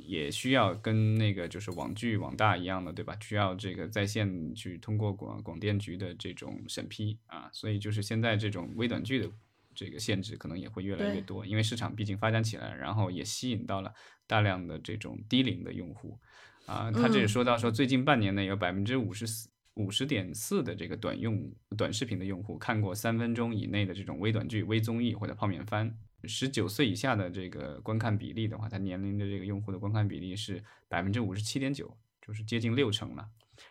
[0.00, 3.16] 也需要跟那个就是网剧、网大一样的，对吧？
[3.20, 9.30] 需要这个在线去通过广广电局的这种审批啊，所以就是现在这种微短剧的
[9.76, 13.94] 这个限制可能也会越来越多，因为市场毕竟发展起来，然后也吸引到了
[14.26, 16.18] 大量的这种低龄的用户。
[16.66, 19.48] 啊，他这里说到说，最近半年内有百分之五十四、
[19.78, 25.96] 五十点四的这个短用短视频的用户看过三分钟以内的这种微短剧、微综艺或者泡面番。
[26.24, 33.28] 十九岁以下的这个观看比例的话，他年龄的这个用户的观看比例是百分之五十七点九，就是接近六成了。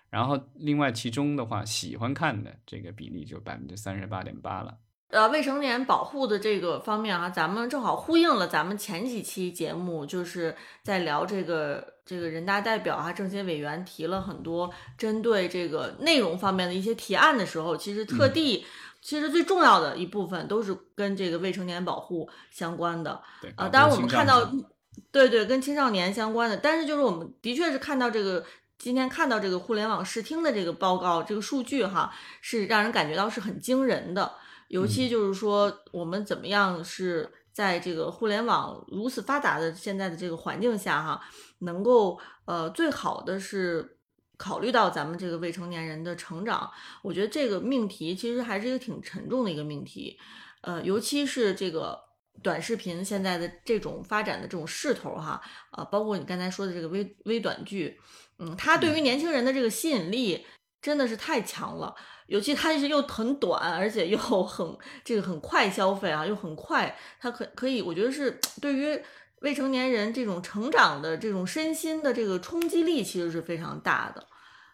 [0.10, 4.80] 然后另外其中的话，喜欢看的这个比例就百分之三十八点八了。
[5.10, 18.66] 呃，未成年保护的这个方面啊，咱们正好呼应了咱们前几期节目，就是在聊这个这个人大代表啊、政协委员提了很多针对这个内容方面的一些提案的时候，其实特地，
[19.02, 23.22] 其实最重要的一部分都是跟这个未成年保护相关的。
[23.42, 24.52] 对，啊，当然我们看到，
[25.14, 28.44] 对对，跟青少年相关的，但是就是我们的确是看到这个
[28.78, 34.34] 今天看到这个互联网视听的这个报告，这个数据哈，是让人感觉到是很惊人的。
[34.68, 41.22] 尤其就是说，我们怎么样是在这个互联网如此发达的现在的这个环境下，哈，
[41.60, 43.98] 能够呃最好的是
[44.38, 46.70] 考虑到咱们这个未成年人的成长。
[47.02, 50.20] 我觉得这个命题其实还是一个挺沉重的一个命题，
[50.62, 51.98] 呃，尤其是这个
[52.44, 58.00] 短视频现在的这种发展的这种势头，哈，啊，包括你刚才说的这个微微短剧，
[58.38, 60.46] 嗯，它对于年轻人的这个吸引力
[60.82, 61.96] 真的是太强了。
[62.28, 69.00] 尤其它是又很短，而且又很这个很快消费啊，又很快，它可可以，我觉得是对于
[69.42, 74.28] 未成年人这种成长的这种身心的这个冲击力，其实是非常大的。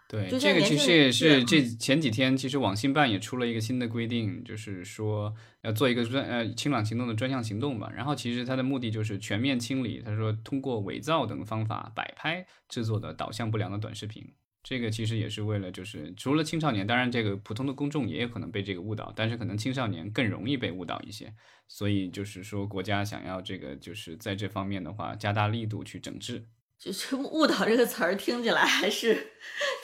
[0.07, 7.91] 对，这个其实也是这前几天，其实网信办也出了一个新的规定，就是说要做一个专呃清朗行动的专项行动吧。
[7.95, 14.23] 然后其实它的目的就是全面清理，他说通过伪造等方法摆拍制作的导向不良的短视频。
[14.63, 21.33] 这个其实也是为了，就是除了青少年，当然这个普通的公众也有可能被这个误导，但是可能青少年更容易被误导一些，
[21.67, 26.47] 所以就是说国家想要这个就是在这方面的话加大力度去整治。
[26.79, 29.33] 就是误导这个词儿听起来还是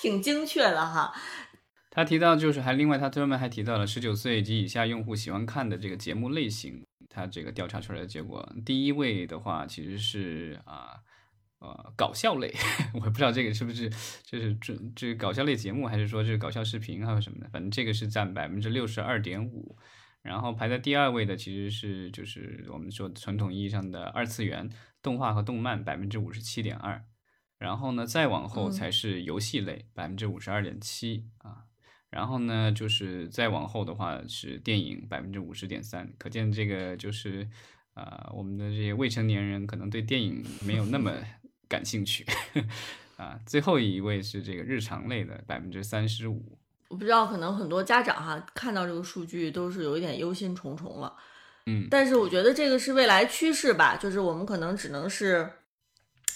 [0.01, 1.13] 挺精确的哈。
[1.91, 11.01] 他提到就是还另外他专门还提到了十九岁及以下用户喜欢看的这个节目类型，他这个调查出来的结果，第一位的话其实是啊。
[11.59, 12.53] 呃，搞笑类，
[12.95, 13.89] 我也不知道这个是不是
[14.23, 19.77] 就是这这搞笑类节目，还是说这是搞笑视频还有什么的，反正这个是占百分之六十二点五，
[20.21, 24.69] 然后排在第二位的其实是就是我们说传统意义上的二次元
[25.01, 27.03] 动画和动漫百分之五十七点二，
[27.57, 31.65] 然后呢再往后才是游戏类百分之五十二点七啊，
[32.09, 37.49] 然后呢就是再往后的话是电影百分之五十点三，可见这个就是。
[37.95, 41.11] 呃，我们的这些未成年人可能对电影没有那么
[41.69, 42.25] 感兴趣
[43.15, 43.39] 啊。
[43.45, 46.57] 最后一位是这个日常类的百分之三十五。
[46.89, 51.15] 我不知道，可能很多家长哈看到这个数据都是有一点忧心忡忡了。
[51.67, 55.47] 嗯，但是我觉得这个是未来趋势吧，就是我们可能只能是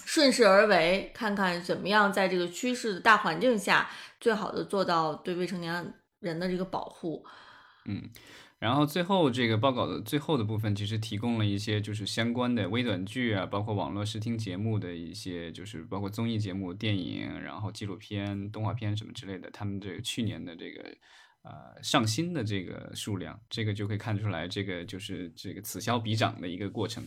[0.06, 7.26] 顺势而为，看看怎么样在这个趋势的大环境下，最好的做到对未成年人的这个保护。
[7.86, 8.10] 嗯。
[8.64, 20.82] 然后最后这个报告的最后的部分，其实提供了一些就是相关的微短剧啊，包括网络视听节目的一些，就是包括综艺节目、电影，然后纪录片、动画片什么之类的，他们这个去年的这个
[21.42, 27.04] 呃上新的这个数量，这个就可以看出来，这个就是这个此消彼长的一个过程。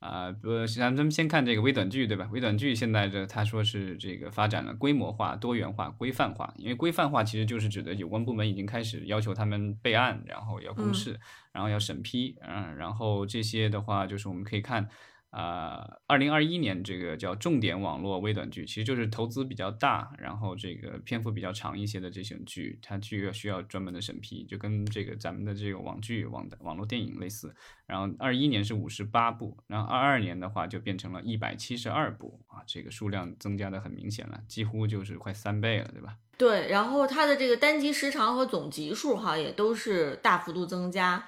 [0.00, 2.28] 啊，不，咱们先看这个微短剧，对吧？
[2.32, 6.52] 微短剧现在这他说是这个发展了规模化、多元化、规范化。
[6.56, 11.20] 因为规范化其实就是指的有关部门已经开始要求他们备案，然后要公示，
[11.52, 14.88] 然后要审批，嗯，然后这些的话就是我们可以看。
[15.30, 27.54] 啊，二零二一年这个叫重点网络微短剧，其实就是投资比较大，然后这个篇幅比较长一些的这些剧，它具要需要专门的审批，就跟这个咱们的这个网剧、网的网络电影类似。
[27.86, 36.16] 然后二一年是五十八部，然后二二年的话就变成了一百七十二部啊，这个数量增加的很明显了，几乎就是快三倍了，对吧？
[36.36, 41.24] 对，然后它的这个单集时长和总集数哈也都是大幅度增加。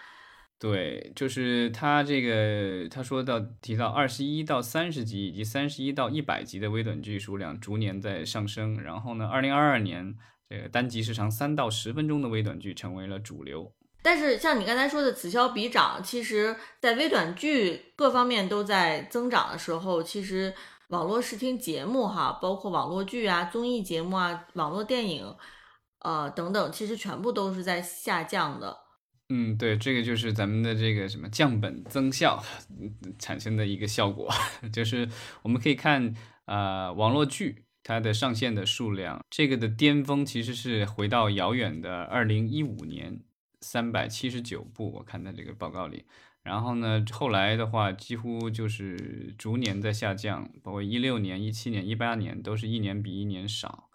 [0.63, 10.15] 对，就是他这个，他说到提到二十一到三十集以及三十一到一百集的微短剧数量逐年在上升，然后呢，二零二二年
[10.49, 13.73] 这个单集时长三到十分钟的微短剧成为了主流。
[14.03, 20.55] 但是像你刚才说的此消彼长，其实在微短剧各方面都在增长的时候，其实
[20.91, 25.35] 网络视听节目哈，包括网络剧啊、综艺节目啊、网络电影，
[26.03, 28.77] 呃等等，其实全部都是在下降的。
[29.35, 32.45] 嗯，对，这个就是咱们的这个什么降本增效
[33.19, 34.29] 产生的一个效果，
[34.71, 35.09] 就是
[35.41, 36.15] 我们可以看
[36.45, 43.21] 啊，网络剧它的上线的数量，这个的巅峰其实是回到遥远的二零一五年
[43.63, 46.05] 三百七十九部，我看在这个报告里，
[46.43, 53.89] 然后呢，后来的话几乎就是逐年在下降，包括一六年、一七年、一八年都是一年比一年少。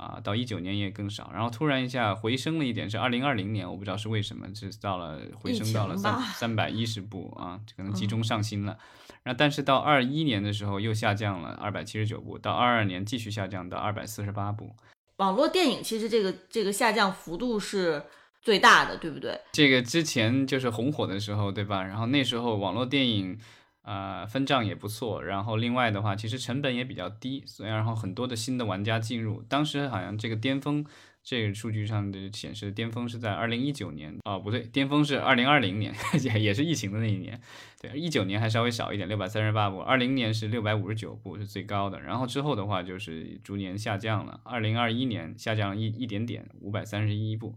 [0.00, 8.78] 啊，到一九年也更少，然后突然一下回升了一点，是二零二零年，我不知道是为什么，是到了回升到了三三百一十部啊，可能集中上新了。
[9.22, 14.74] 然后但是到二一年的时候又下降了二百七十九部，到二二年继续下降到二百四十八部。
[15.16, 18.02] 网络电影其实这个这个下降幅度是
[18.40, 19.38] 最大的，对不对？
[19.52, 21.82] 这个之前就是红火的时候，对吧？
[21.82, 23.38] 然后那时候网络电影。
[23.82, 30.84] 啊，分账也不错，然后另外的话，其实成本也比较低，所以然后很多的新的玩家进入，当时好像这个巅峰，
[31.22, 37.40] 这个数据上的显示巅峰是在二零一九年，哦不对，巅峰是二零二零年， 也也是疫情的那一年，
[37.80, 47.54] 对，一九年还稍微少一点，六百三十八部，二零年是六百五十九部是最高的，然后之后的话就是逐年下降了，二零二一年下降了一一点点，五百三十一部，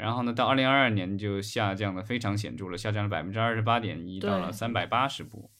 [0.00, 5.50] 然后呢到二零二二年就下降的非常显著了，下降了百分之二十八点一，到了三百八十部。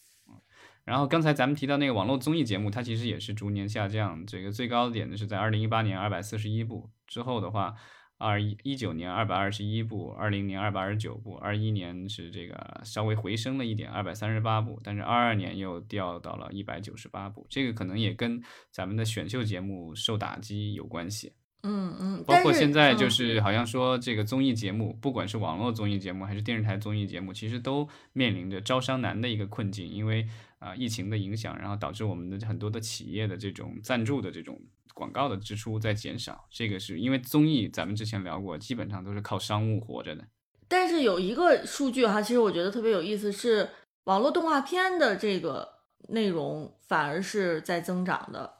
[0.83, 4.27] 然后刚才咱们提到那个网络综艺节目，它其实也是逐年下降。
[4.27, 7.75] 这个最高的点呢是在二零一八年二百四十一部，之后的话，
[8.17, 17.47] 二一一九年二百二十一部，二零年二百二十九部，二一年是这个稍微回升了一点，二百三十八部，但是二二年又掉到了一百九十八部。
[17.49, 21.35] 这个可能也跟咱们的选秀节目受打击有关系。
[21.63, 30.27] 嗯嗯，包括现在就是好像说这个综艺节目，不管是网络综艺节目还是电视台综艺节目，其实都面临着招商难的一个困境，因为。
[30.61, 34.61] 啊，疫情的影响，然后导致我们的很多的企业的这种赞助的这种
[34.93, 36.47] 广告的支出在减少。
[36.51, 40.23] 这个是因为综艺，咱们之前聊过，基本上都是靠商务活着的。
[40.69, 43.71] 但是有一个数据哈，其实我觉得特别有意思，是
[44.05, 45.67] 网络动画片的这个
[46.11, 48.60] 内容反而是在增长的。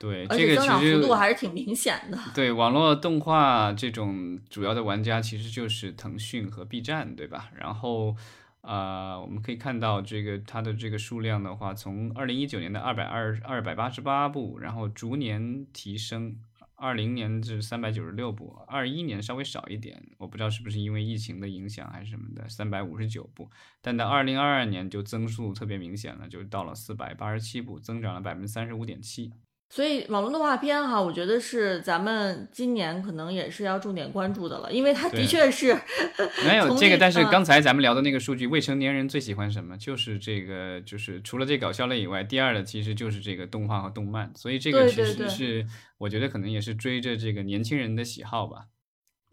[0.00, 2.18] 对，这个增长幅度还是挺明显的。
[2.34, 7.50] 对，网络动画这种主要的玩家其实就是腾讯和 B 站，对吧？
[7.56, 8.16] 然后。
[8.60, 16.36] 啊，我们可以看到这个它的这个数量的话，从二零一九年的二百二二百八十八部，然后逐年提升，
[16.74, 23.48] 二零年至三百九十六部，二一年稍微少一点，我不知道是不是因为疫情的影响还是什么的，三百五十九部，
[23.80, 29.32] 但到二零二二年就增速特别明显了，就到了四百八十七部，增长了百分之三十五点七。
[29.70, 35.78] 所以网络动画片哈，我觉得是咱们今年可能也是要重点关注的了，因为它的确是
[36.46, 36.96] 没有这个。
[36.96, 39.76] 但是刚才咱们聊的那个数据，未成年人最喜欢什么？
[39.76, 44.32] 就是这个，就是除了这搞笑类以外，第二的其实就是这个动画和动漫。
[44.34, 45.66] 所以这个其实是
[45.98, 48.64] 我觉得可能也是追着这个年轻人的喜好吧。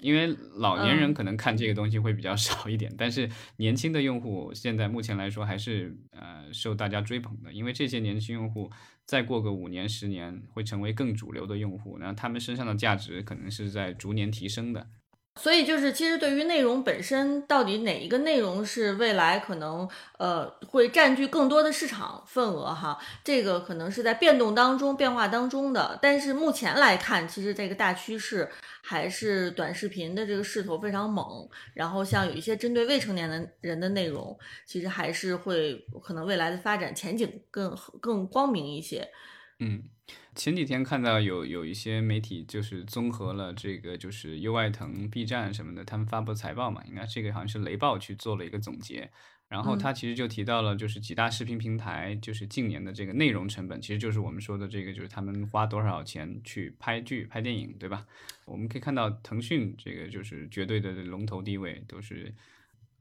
[0.01, 0.27] 因为
[0.57, 8.69] 老年人嗯可能看这个东西会比较 少一点，但是年轻的用户现在目前来说还是呃受大家追捧的，因为这些年轻用户
[9.05, 14.87] 再过个五年十年会成为更主流的用户，然后他们身上的价值可能是在逐年提升的。
[15.37, 25.99] 所以就是，其实对于内容本身，到底哪一个内容是未来可能呃会占据更多的市场份额哈，这个可能是在变动当中、变化当中的。
[26.01, 28.49] 但是目前来看，其实这个大趋势
[28.81, 31.47] 还是短视频的这个势头非常猛。
[31.73, 39.05] 然后像有一些针对未成年的人的内容，其实还是会可能未来的发展前景更更光明一些。
[39.59, 39.83] 嗯，
[40.35, 49.09] 前几天看到有有一些媒体就是综合了这个就是优爱腾、B 站什么的，他们发布财报嘛，应该这个好像是雷暴去做了一个总结，
[49.47, 58.05] 然后他其实就提到了就是几大视频平台就是近年的这个内容成本，其实就是我们说的这个就是他们花多少钱去拍剧、拍电影，对吧？
[58.45, 62.33] 我们可以看到腾讯这个就是绝对的龙头地位都是。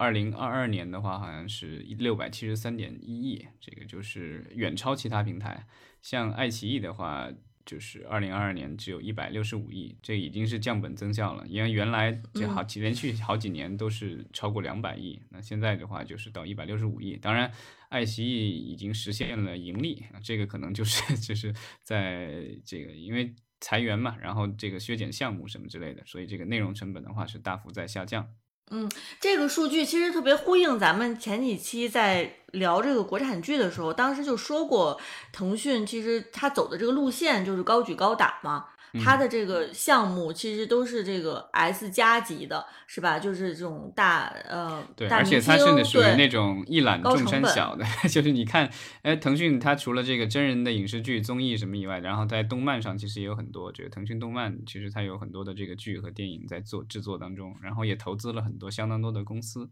[0.05, 5.67] 二零二二年的话，好像是六百七十三点一亿，这个就是远超其他平台。
[6.03, 7.33] 像爱奇艺的话，
[7.65, 11.47] 就是二零二二年只有一百六十五亿，这已经是降本增效了。
[11.49, 17.17] 因为原来这好几连续好几年都是超过两百亿，那现在的话就是到一百六十五亿。
[17.17, 17.51] 当然，
[17.89, 28.29] 爱奇艺已经实现了盈利，这个可能就是 就是在这个因为裁员嘛，然后这个削减项目什么之类的，所以这个内容成本的话是大幅在下降。
[28.71, 28.91] 嗯，
[29.21, 34.99] 这个数据其实特别呼应咱们前几期在聊这个国产剧的时候，当时就说过，
[35.33, 38.67] 腾讯其实它走的这个路线就是高举高打嘛，
[39.03, 43.19] 它的这个项目其实都是这个 S 加级的，是吧？
[43.19, 48.71] 就是这种大呃对，而且它甚至属于那种一览众山小的， 就是你看，
[49.03, 59.71] 哎，腾讯它除了这个真人的影视剧、综艺什么以外，然后在动漫上其实也有很多，这个腾讯动漫其实它有很多的这个剧和电影在做制作当中，然后也投资了很多相当多的公司。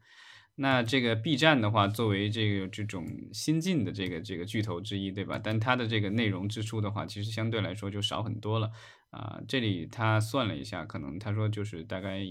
[0.54, 5.40] 那这个 B 站的话，作为这个这种新进的这个这个巨头之一，对吧？
[5.42, 8.70] 但它的这个内容支出的话，其实相对来说就少很多了
[9.12, 12.22] 啊、这里他算了一下，可能他说就是大概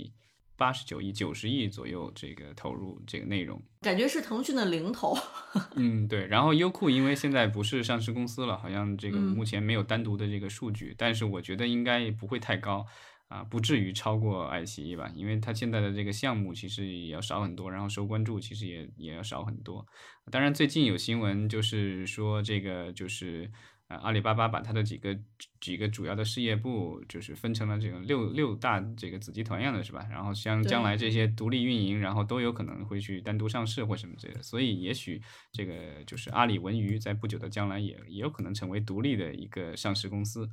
[0.58, 3.62] 八十九亿、九十亿左右这个投入这个内容。
[3.82, 5.16] 感觉是腾讯的零头。
[5.78, 6.26] 嗯，对。
[6.26, 12.84] 然后优酷因为现在不是上市公司了，好像这个嗯目前没有单独的这个数据，但是我觉得应该不会太高
[13.28, 19.86] 啊，不至于超过爱奇艺吧，因为它现在的这个项目其实也要少很多，然后受关注其实也也要少很多。
[20.32, 23.52] 当然，最近有新闻就是说这个就是。
[23.92, 25.18] 呃，阿里巴巴把它的几个
[25.60, 30.08] 几个主要的事业部，就是分成了这个六六大这个子集团样的是吧？
[30.10, 34.42] 然后像将来这些独立运营，然后都有可能会去单独上市或什么之类的。
[34.42, 35.22] 所以也许
[35.52, 40.50] 这个就是阿里文娱在不久的将来也也有可能成为独立的一个上市公司。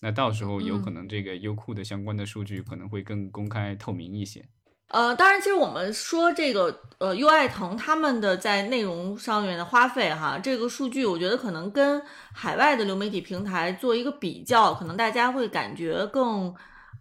[0.00, 4.46] 那到时候有可能这个优酷的相关的数据可能会更公开透明一些。
[4.88, 12.00] 呃，当然，其实我们说这个呃，优爱腾他们的在内容上面的花费哈，这个数据我觉得可能跟
[12.32, 16.54] 海外的流媒体平台做一个比较，可能大家会感觉更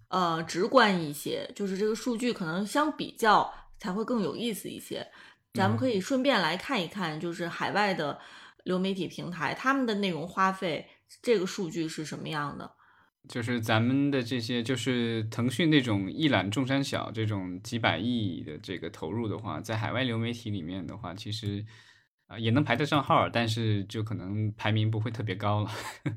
[0.08, 5.06] 呃直观一些，就是这个数据可能相比较才会更有意思一些。
[5.54, 8.18] 咱们可以顺便来看一看，就是海外的
[8.64, 10.88] 流媒体平台他们的内容花费
[11.22, 12.72] 这个数据是什么样的。
[13.30, 21.66] 就是咱们的这些，就是腾讯那种一览众山小这种几百亿的这个投入的话，在海外流媒体里面的话，其实
[22.28, 25.72] 啊、也能排得上号，但是就可能排名不会特别高了。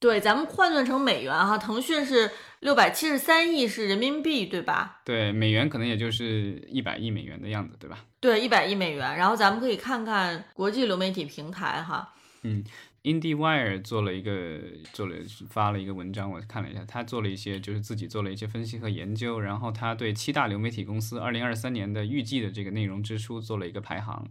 [0.00, 2.30] 对，咱们换算成美元哈，腾讯是
[2.60, 5.02] 六百七十三亿是人民币，对吧？
[5.04, 7.98] 对，美元可能也就是一百亿美元的样子，对吧？
[8.18, 9.16] 对，一百亿美元。
[9.16, 12.64] 然后咱们可以看看国际流媒体平台哈，嗯
[13.02, 14.60] ，IndieWire 做了一个
[14.92, 15.16] 做了
[15.48, 24.30] 发了一个文章，我看了一下，他做了一些就是自己做了一些分析和研究，然后他对七大流媒体公司二零二三年的预计的这个内容支出做了一个排行。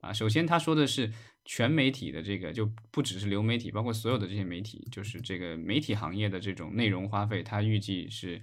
[0.00, 1.12] 啊，首先他说的是
[1.44, 8.40] 全媒体的这个就不只是流媒体，包括所有的这些媒体，就是这个媒体行业的这种内容花费，他预计是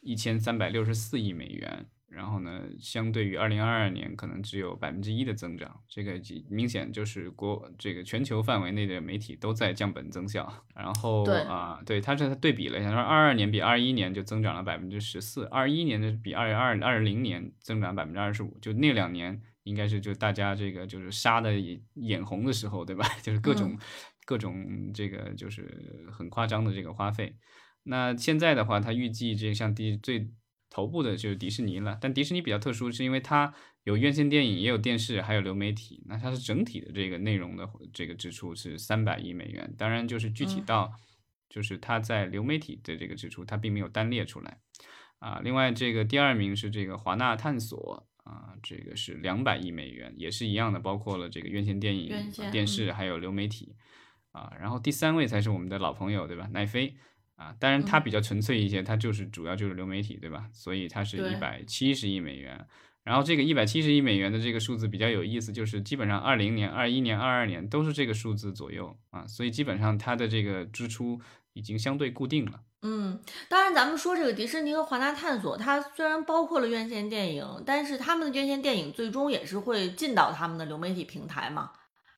[0.00, 1.86] 一千三百六十四亿美元。
[2.14, 10.50] 然后呢，相对于二零二二年，可能只有百分之一的增长，这个明显就是国这个全球范围内的媒体都在降本增效。
[10.74, 23.04] 然后对啊，对，他是他对比了一下，说二二年比二一年就增长了百分之十四，二一年的比二二二零年增长百分之二十五，就那两年应该是就大家这个就是杀的眼眼红的时候，对吧？
[23.22, 23.76] 就是各种、
[24.24, 27.34] 各种这个就是很夸张的这个花费。
[27.84, 30.30] 那现在的话，它预计这项第最
[30.74, 33.54] 头部的就是迪士尼了，但迪士尼比较特殊，是因为它
[33.84, 36.02] 有院线电影，也有电视，还有流媒体。
[36.06, 39.72] 那它是整体的这个内容的这个支出是三百亿美元。
[39.78, 40.92] 当然，就是具体嗯到
[41.48, 44.58] 就是它在流媒体的这个支出，它并没有单列出来
[45.20, 45.40] 啊。
[45.44, 53.76] 另外，这个第二名是这个华纳探索啊，这个是两百亿美元，也是一样的，包括了这个院线电影、电视还有流媒体
[54.32, 54.52] 啊。
[54.58, 56.48] 然后第三位才是我们的老朋友，对吧？
[56.52, 56.96] 奈飞
[57.36, 60.48] 啊，当然它比较纯粹一些，它就是主要就是流媒体，对吧？
[60.52, 62.66] 所以它是一百七十亿美元。
[63.02, 71.20] 然后这个一百七十亿美元的这个数字比较有意思，就是基本上二零年、二一年、二二年都是这个数字左右啊，所以基本上它的这个支出
[71.52, 72.60] 已经相对固定了。
[72.80, 81.72] 嗯，当然，咱们说这个迪士尼和华纳探索，它虽然包括了院线电影，但是他们的院线电影最终也是会进到他们的流媒体平台嘛。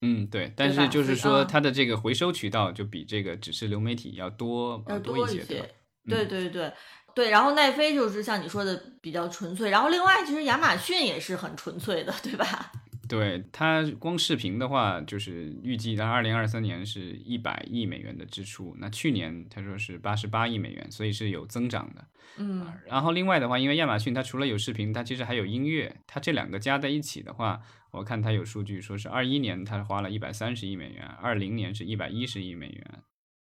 [0.07, 5.67] 嗯，对，但是就是说它的这个回收渠道就比这个只是流媒体要多要呃多一些，对吧？
[6.09, 6.73] 对嗯对对
[7.15, 12.71] 对，然后奈飞就是像你说的比较纯粹，然后另外其实亚马逊也是很纯粹的，对吧？
[13.09, 22.05] 对它光视频的话，就是预计在二零二三年是一百亿美元的支出，那去年他说是八十八亿美元，所以是有增长的。
[22.39, 27.61] 嗯然后另外的话，因为亚马逊它除了有视频，它其实还有音乐，它这两个加在一起的话，
[27.97, 33.03] 我看它有数据说是二一年它花了一百三十亿美元，二零年是一百一十亿美元，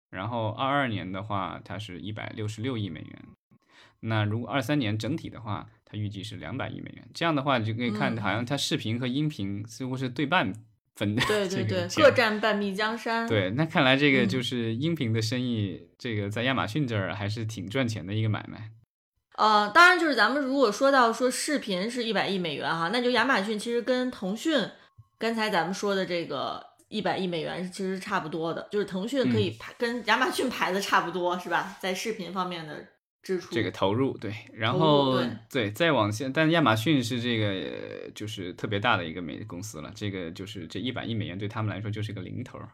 [0.10, 3.26] 然后二二年的话它是一百六十六亿美元。
[4.02, 7.08] 那如果二三年整体的话，它预计是两百亿美元。
[7.14, 10.54] 这样的话，你就可以看，嗯好像它视频和音频似乎是对半
[10.96, 13.28] 分的对对对， 各占半壁江山。
[13.28, 18.72] 对，那看来这个嗯就是音频的生意，这个在亚马逊这儿还是挺赚钱的一个买卖。
[19.40, 24.54] 呃，当然就是咱们如果说到说视频是一百亿美元哈，那就亚马逊其实跟腾讯
[25.18, 31.78] 刚才咱们说的这个一百亿美元其实差不多的，就是腾讯嗯可以排、跟亚马逊排的差不多是吧？
[31.80, 32.86] 在视频方面的
[33.24, 35.18] 支出，这个投入对，然后
[35.50, 42.70] 对再往下，但亚马逊是这个呃就是特别大的一个美公司了，这个就是这一百亿美元对他们来说就是个零头儿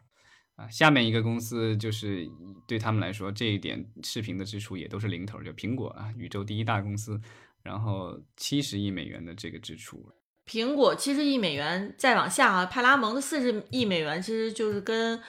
[0.56, 0.68] 啊。
[0.68, 2.28] 下面一个公司就是
[2.66, 7.20] 对他们来说这一点视频的支出也都是零头，就苹果啊，宇宙第一大公司，
[7.62, 10.12] 然后七十亿美元的这个支出，
[10.46, 15.22] 苹果七十亿美元，再往下啊，派拉蒙的四十亿美元，其实就是跟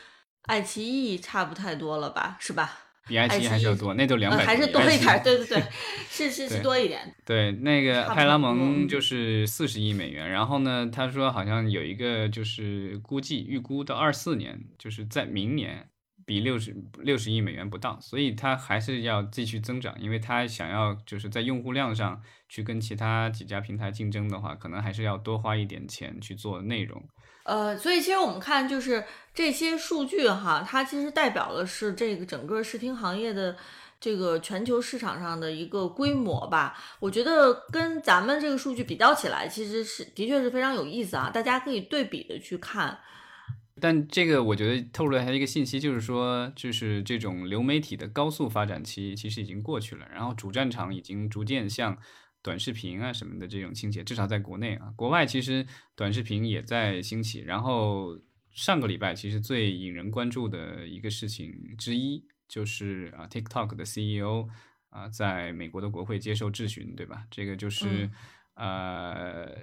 [0.44, 2.87] 爱奇艺差不太多了吧，是吧？
[3.08, 5.64] 比爱奇艺还是要多，那就两呃，百、还是多一点儿，对对对，
[6.10, 7.14] 是是是多一点。
[7.26, 15.88] 对，那个派拉蒙嗯就是四十亿美元，然后呢，他说好像有一个就是估计预估到二四年，就是在明年
[16.26, 27.02] 比六十六十亿美元不到，所以他还是要继续增长，因为他想要就是在用户量上去跟其他几家平台竞争的话，可能还是要多花一点钱去做内容。
[27.48, 33.56] 呃，所以其实我们看就是这些数据哈，它其实代表的是这个整个视听行业的
[34.02, 36.78] 这个全球市场上的一个规模吧。
[37.00, 43.00] 我觉得跟咱们这个数据比较起来，其实是的确是非常有意思啊，大家可以对比的去看。
[43.80, 51.98] 但这个我觉得透露了还有一个信息，就是说，就是这种流媒体的高速发展期其实已经过去了，然后主战场已经逐渐向
[52.48, 55.68] 短视频啊什么的这种倾斜，至少在国内啊，国外其实
[55.98, 57.42] 短视频也在兴起。
[57.42, 58.18] 然后
[58.52, 64.48] 上个礼拜其实最引人关注的一个事情之一，就是啊 TikTok 的 CEO
[64.90, 67.26] 啊在美国的国会接受质询，对吧？
[67.30, 68.06] 这个就是。
[68.06, 68.12] 嗯
[68.58, 69.56] 呃，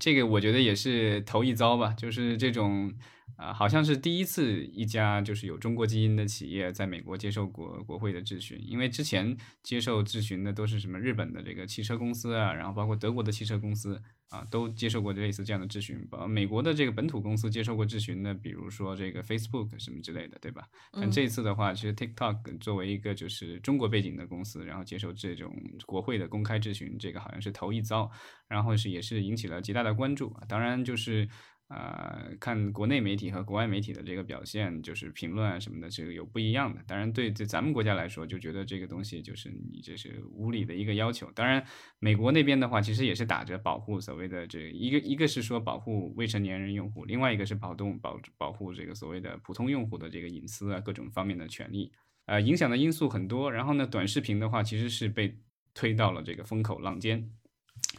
[0.00, 2.92] 这个我觉得也是头一遭吧，就是这种
[3.40, 16.06] 啊、好像是第一次一家就是有中国基因的企业在美国接受国国会的质询，因为之前接受质询的都是什么日本的这个汽车公司啊，然后包括德国的汽车公司啊，都接受过类似这样的质询。
[16.10, 20.68] 呃，美国的这个本土公司接受过质询的，比如说这个 Facebook 什么之类的，对吧？
[20.92, 25.50] 但嗯这次的话，其实 TikTok 作为一个就是中国背景的公司，然后接受这种
[25.86, 28.10] 国会的公开质询，这个好像是头一遭，
[28.48, 30.36] 然后是也是引起了极大的关注。
[30.46, 31.26] 当然就是。
[31.70, 36.82] 呃，看国内媒体和国外媒体的这个表现，就是评论啊什么的，这个有不一样的。
[36.84, 41.30] 当然，对对咱们国家来说，就觉得这个东西就是你这是无理的一个要求。
[41.32, 41.64] 当然，
[42.00, 51.92] 美国那边的话，其实也是打着保护所谓的这个一个一个是说保护未成年人用户，另外一个是保动保保护这个所谓的普通用户的这个隐私啊各种方面的权利。
[52.26, 53.52] 呃，影响的因素很多。
[53.52, 55.38] 然后呢，短视频的话，其实是被
[55.72, 57.30] 推到了这个风口浪尖，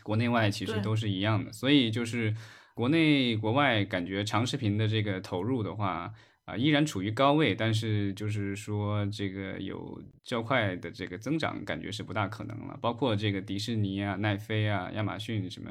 [0.04, 1.54] 国内外其实都是一样的。
[1.54, 2.36] 所以就是
[2.82, 6.12] 国内国外感觉长视频的这个投入的话。
[6.46, 12.76] 啊，依然处于高位，但是就是说这个有较快的这个增长，感觉是不大可能了。
[12.82, 15.70] 包括这个迪士尼啊、奈飞啊、亚马逊什么，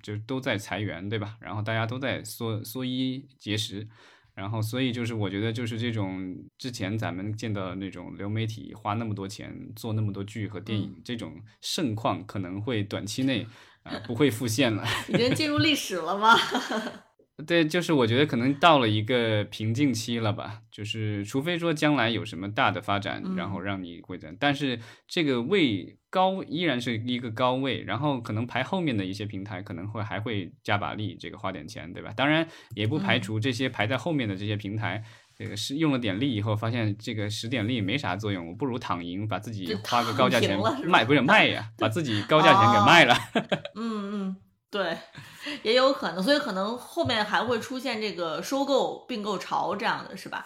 [0.00, 1.36] 就都在裁员，对吧？
[1.40, 3.86] 然后大家都在缩缩衣节食，
[4.32, 13.44] 然后所以就是我觉得就是这种之前咱们见到的那种流媒体花那么多钱做那么多剧和电影、这种盛况，可能会短期内
[13.82, 14.84] 啊、不会复现了。
[15.08, 16.36] 已经进入历史了吗？
[17.46, 24.78] 对，就是我觉得可能到了一个瓶颈期了吧，就是除非说将来有什么大的发展，然后让你会的，但是
[25.08, 32.12] 这个位高依然是一个高位，然后可能排后面的一些平台可能会还会加把力，这个花点钱，对吧？
[32.14, 35.02] 当然也不排除这些排在后面的这些平台，
[35.42, 43.16] 这个是用了点力以后发现这个使点力没啥作用，我不如躺赢，把自己花个高价钱卖，不是 卖呀，把自己高价钱给卖了。
[43.74, 44.36] 嗯嗯。
[44.70, 44.96] 对，
[45.62, 50.42] 也有可能，所以可能后面还会出现这个收购并购潮这样的是吧？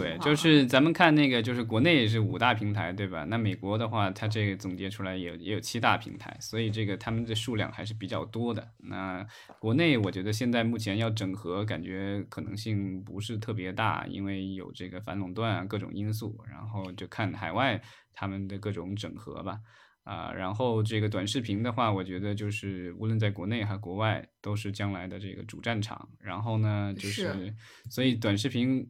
[0.00, 3.24] 对，就是咱们看那个，就是国内也是五大平台，对吧？
[3.24, 8.66] 那美国的话，它这个总结出来也也有七大平台，所以这个他们的数量还是比较多的。
[8.78, 9.26] 那
[9.60, 17.80] 国内我觉得现在目前要整合，感觉可能性不是特别大，因为有这个反垄断啊各种因素，然后就看海外
[18.14, 19.58] 他们的各种整合吧。
[20.04, 26.08] 啊，然后这个短视频的话，我觉得就是无论在国内还是国外，都是将来的这个主战场。
[26.18, 27.54] 然后呢，就是
[27.88, 28.84] 所以短视频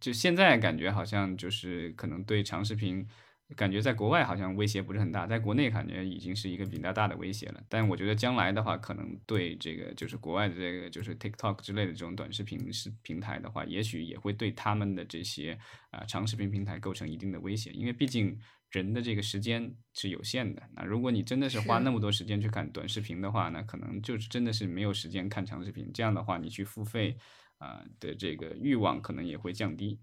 [0.00, 3.06] 就现在感觉好像就是可能对长视频，
[3.54, 7.62] 感觉在国外好像威胁不是很大，在国内感觉已经是一个比较大的威胁了。
[7.68, 15.58] 但我觉得将来的话，可能对这个就是国外的这个就是 TikTok 之类的这种短视频是平台的话，也许也会对他们的这些
[15.90, 18.38] 啊长视频平台构成一定的威胁，因为毕竟。
[18.72, 25.88] 人的这个时间是有限的，那如果你真的是花那么多时间去看短视频的话，那可能就是真的是没有时间看长视频。
[25.94, 27.16] 这样的话，你去付费
[27.58, 29.98] 啊的这个欲望可能也会降低。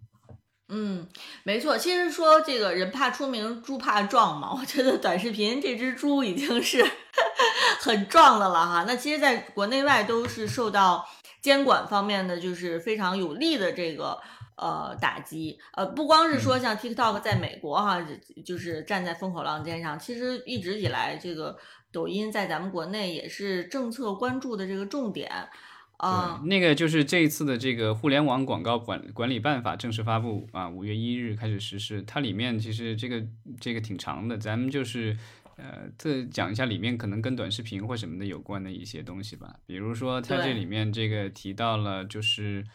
[0.70, 1.08] 嗯，
[1.43, 1.78] 没错。
[1.78, 4.54] 其实说这个人怕出名，猪怕壮嘛。
[4.54, 6.84] 我觉得短视频这只猪已经是
[7.82, 8.86] 很壮的了哈。
[8.88, 11.08] 那其实，在国内外都是受到
[11.41, 14.20] 监管方面的就是非常有力的这个。
[14.56, 17.99] 呃，打击呃，不光是说像 TikTok 在美国哈，
[18.45, 21.58] 就是站在风口浪尖上，其实一直以来，这个
[21.91, 25.49] 抖音在咱们国内也是政策关注的这个重点
[25.97, 26.41] 啊。
[26.45, 32.01] 那个就是这一次的这个互联网广告管管理办法正式发布啊，五月一日开始实施。
[32.03, 33.25] 它里面其实这个
[33.59, 35.17] 这个挺长的，咱们就是
[35.57, 39.55] 呃，这讲一下里面可能跟短视频或什么的有关的一些东西吧。
[39.65, 42.65] 比如说，它这里面这个提到了就是。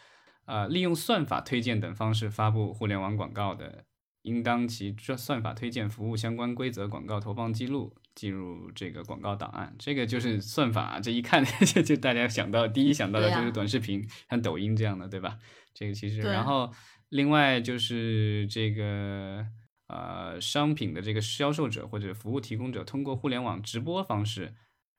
[0.45, 3.85] 呃，利用算法推荐等方式发布互联网广告的，
[4.23, 9.75] 应当其算法推荐服务相关规则广告投放记录进入这个广告档案。
[9.79, 15.37] 这个就是算法，这一看 就就大家想到第一想到的就是短视频，像抖音这样的，对吧？
[15.73, 16.71] 这个其实，然后
[17.09, 19.45] 另外就是这个
[19.87, 24.53] 呃，商品的这个销售者或者服务提供者通过互联网直播方式。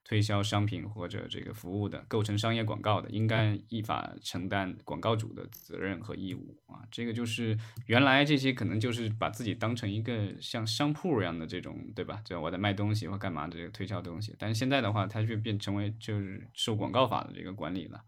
[0.05, 6.83] 推销商品或者这个服务的，构成商业广告的，应该依法承担广告主的责任和义务啊。
[6.91, 12.21] 这个就是原来这些可能就是把自己当成一个像商铺一样的这种，对吧？
[12.25, 14.35] 就我在卖东西或干嘛的这个推销东西。
[14.39, 18.03] 但是现在的话，它就变成为就是受广告法的这个管理了。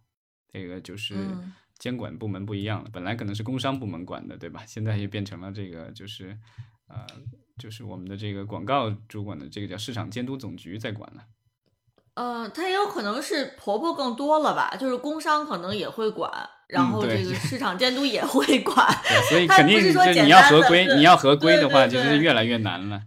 [0.49, 1.17] 这个就是
[1.79, 4.65] 监管部门不一样了，本来可能是工商部门管的，对吧？
[4.67, 6.37] 现在也变成了这个就是
[6.89, 7.07] 呃，
[7.59, 11.25] 就是我们的这个广告主管的这个叫市场监督总局在管了。
[12.15, 16.31] 呃，它也有可能是婆婆更多了吧，就是工商可能也会管，
[16.69, 18.87] 然后这个 市场监督也会管，
[19.31, 23.01] 所以 肯定是你要合规，你要合规的话，就是越来越难了。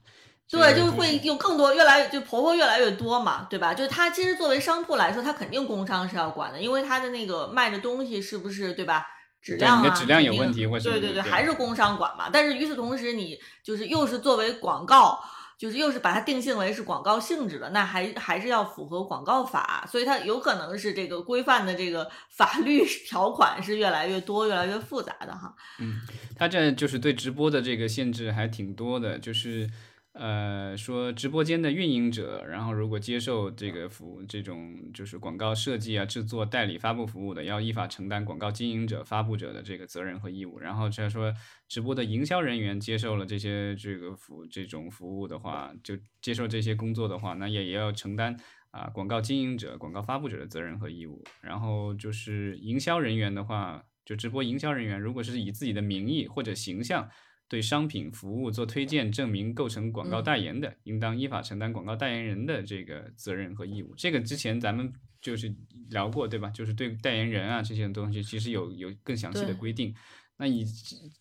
[0.50, 3.74] 对，就会有更多，越来越就婆婆越来越多嘛，对吧？
[3.74, 9.06] 就她其实作为商铺来说，她肯定工商是要管的，因为她的那个卖的东西是不是对吧？
[9.42, 12.30] 质量啊，质量有问题，对对对，还是工商管嘛。
[12.34, 15.20] 但是与此同时，你就是又是作为广告。
[15.58, 25.56] 就是又是把它定性为是广告性质的，那还还是要符合广告法，所以它有可能是这个规范的这个法律条款是越来越多、越来越复杂的哈。
[25.80, 26.02] 嗯，
[26.36, 29.70] 它这就是对直播的这个限制还挺多的，就是。
[30.18, 40.58] 呃，说直播间的运营者，然后如果接受这个服务，这种就是广告设计啊、制作、代理、发布服务的，要依法承担广告经营者、发布者的这个责任和义务。
[40.58, 41.34] 然后再说，
[41.68, 48.38] 直播的营销人员接受了这些这个服这种服务的话，就接受这些工作的话，那也也要承担
[48.72, 51.22] 啊广告经营者、广告发布者的责任和义务。
[51.42, 57.10] 然后就是营销人员的话，就直播营销人员，如果是以自己的名义或者形象。
[57.48, 63.94] 对商品服务做推荐证明构成广告代言的，应当依法承担广告代言人的这个责任和义务。
[63.96, 64.92] 这个之前咱们
[65.22, 65.54] 就是
[65.90, 66.50] 聊过，对吧？
[66.50, 69.94] 就是对代言人啊这些东西，其实有有更详细的规定。
[70.38, 70.66] 那你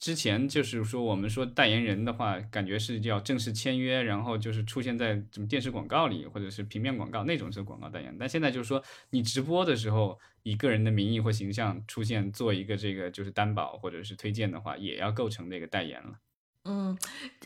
[0.01, 8.17] 之前就是说，我们说代言人的话，感觉是要正式签约，然后就是出现在什么电视广告里，或者是平面广告那种是广告代言。
[8.19, 16.19] 但现在就是说，你直播的时候以个人的名义或形象出现做一个这个就是担保或者是推荐的话，也要构成这个代言了。
[16.67, 16.97] 嗯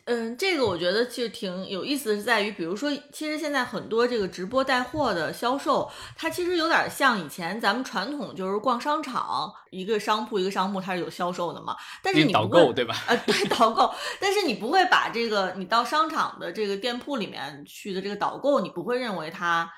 [0.05, 12.95] 嗯，这个我觉得其实挺有意思的是在于，比如说，其实现在很多这个直播带货的销售，它其实有点像以前咱们传统就是逛商场，一个商铺一个商铺它是有销售的嘛，但是你导购对吧？
[13.07, 19.71] 呃，对，导购，但是你不会把这个你到商场的这个店铺里面去的这个导购，你不会认为他。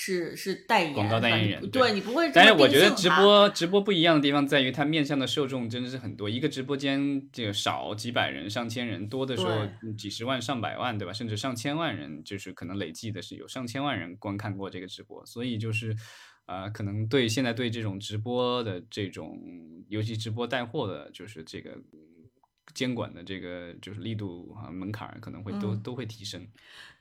[0.00, 2.30] 是是代言广告代言人，对你不会。
[2.32, 6.30] 但是我觉得直播直播不一样的地方在于，它面向的受众真的是很多。
[6.30, 9.66] 一个直播间这个少几百人、上千人，多的时候
[9.98, 11.12] 几十万、上百万，对吧？
[11.12, 15.26] 甚至上千万人，就是可能累计的是有上千万人观看过这个直播。
[15.26, 15.96] 所以就是，
[16.46, 19.36] 呃，可能对现在对这种直播的这种，
[19.88, 21.76] 尤其直播带货的，就是这个
[22.72, 26.46] 监管的这个就是力度啊门槛可能会都都会提升。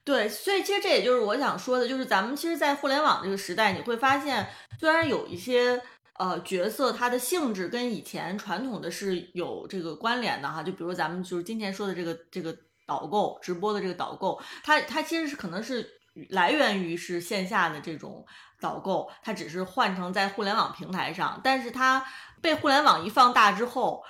[0.08, 4.48] 对，所以其实这也就是我想说的，就是咱们其实，在互联网这个时代，你会发现，
[4.80, 5.82] 虽然有一些
[6.18, 12.56] 呃角色，它的性质跟以前传统的是有这个关联的哈，就比如咱们就是今天说的这个这个
[12.86, 15.86] 导购直播的这个导购，它它其实是可能是
[16.30, 18.26] 来源于是线下的这种
[18.62, 22.02] 导购，它只是换成在互联网平台上，但是它
[22.42, 24.02] 被互联网一放大之后，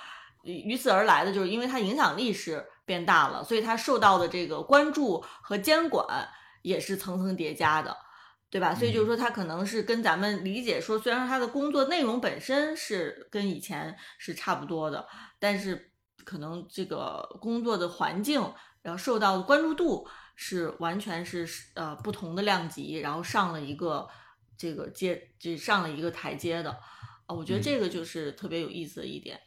[0.44, 2.64] 与此而来的就是因为它影响力是。
[2.88, 6.26] 变大了，所以他受到的这个关注和监管
[6.62, 7.94] 也是层层叠加的，
[8.48, 8.74] 对吧？
[8.74, 15.06] 所以就是说，他可能是跟咱们理解说，虽然说他的工作内容本身是跟以前是差不多的，
[15.38, 15.92] 但是
[16.24, 18.40] 可能这个工作的环境，
[18.82, 24.08] 然后受到的关注度是完全是呃不同的量级，然后上了一个
[24.56, 26.70] 这个阶，就上了一个台阶的
[27.26, 27.36] 啊。
[27.36, 29.38] 我觉得这个就是特别有意思的一点。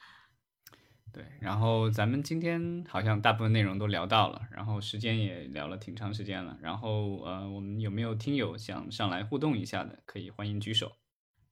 [1.13, 10.89] 对，然后咱们今天好像大部分内容都聊到了，然后时间也聊了挺长时间了，然后呃，我们有没有听友想上来互动一下的，可以欢迎举手。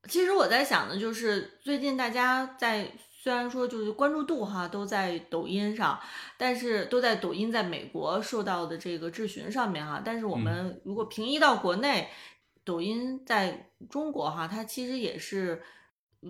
[0.07, 5.99] 其实我在想的就是，最近大家在虽然说就是关注度哈都在抖音上，
[6.37, 12.07] 但是都在抖音在美国受到的这个质询上面哈，但是我们如果平移到国内，
[12.63, 15.61] 抖音在中国哈，它其实也是。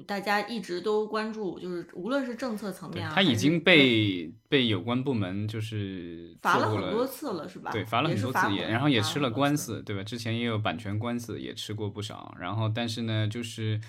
[0.05, 7.71] 大家一直都关注，就是无论是政策层面，他已经被被有关部门就是罚了很多次了，是吧？
[7.71, 10.03] 对，罚了很多次也，然后也吃了官司，对吧？
[10.03, 12.35] 之前也有版权官司，也吃过不少。
[12.39, 13.81] 然后，但是呢，就是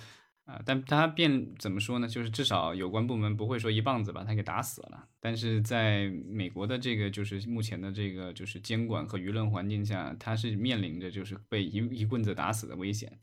[0.47, 2.09] 啊，但他变怎么说呢？
[2.09, 5.07] 就是至少有关部门不会说一棒子把他给打死了。
[5.21, 13.19] 但是在美国的这个就是目前的这个就是监管和舆论环境下，他是面临着就是被一一棍子打死的危险。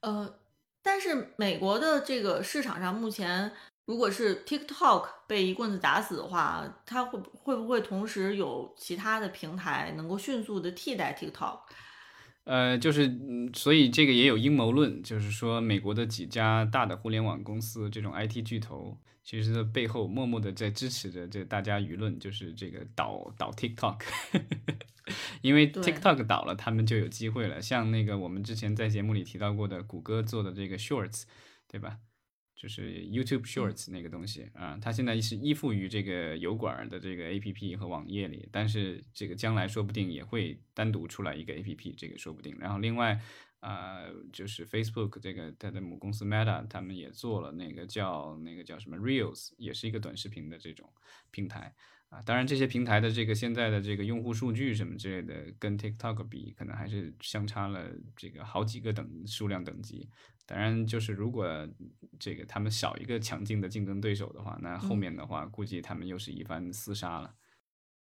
[0.00, 0.34] 呃。
[0.82, 3.52] 但是美国的这个市场上，目前
[3.84, 11.58] 如果是 TikTok 被一棍子打死的话，它会会不会同时有其他的平台能够迅速的替代 TikTok？
[12.48, 13.14] 呃，就是，
[13.52, 24.00] 所以这个也有阴谋论，就是说美国的几家大的互联网公司，这种 IT 巨头，其实的背后默默的在支持着这大家舆论，就是这个倒倒 TikTok。
[25.42, 27.60] 因为 TikTok 倒了，他们就有机会了。
[27.60, 31.24] 像那个我们之前在节目里提到过的，谷歌做的这个 Shorts，
[31.70, 31.98] 对吧？
[32.58, 42.56] 就是 YouTube Shorts 那个东西啊，它现在是依附于这个油管的这个 APP 和网页里，但是这个将来说不定也会单独出来一个 APP，这个说不定。
[42.58, 43.20] 然后另外
[43.60, 44.00] 啊，
[44.32, 50.92] 就是 Facebook 这个它的母公司 Meta，他们也做了那个叫那个叫什么 Reels，也是一个短视频的这种
[51.30, 51.72] 平台。
[52.08, 60.08] 啊，当然这些平台的这个现在的这个用户数据什么之类的，跟 TikTok 比，可能还是相差了这个好几个等数量等级。
[60.48, 61.46] 当然，就是如果
[62.18, 67.34] 这个他们少一个强劲的竞争对手的话，那后面的话估计他们又是一番厮杀了。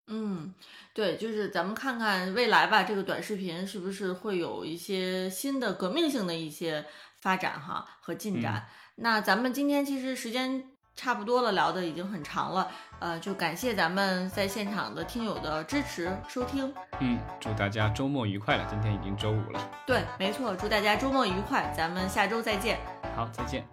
[0.08, 0.54] 嗯，
[0.94, 6.86] 对，就是咱们看看未来吧，这个短视频是不是会有一些新的革命性的一些
[7.20, 8.70] 发展哈和进展？
[8.96, 10.72] 那咱们今天其实时间。
[11.00, 12.68] 差不多了，聊的已经很长了，
[13.00, 16.74] 呃，就感谢咱们在现场的听友的支持收听。
[17.00, 19.60] 嗯，祝大家周末愉快了，今天已经周五了。
[19.88, 22.80] 对，没错，祝大家周末愉快，咱们下周再见。
[23.16, 23.66] 好，再见。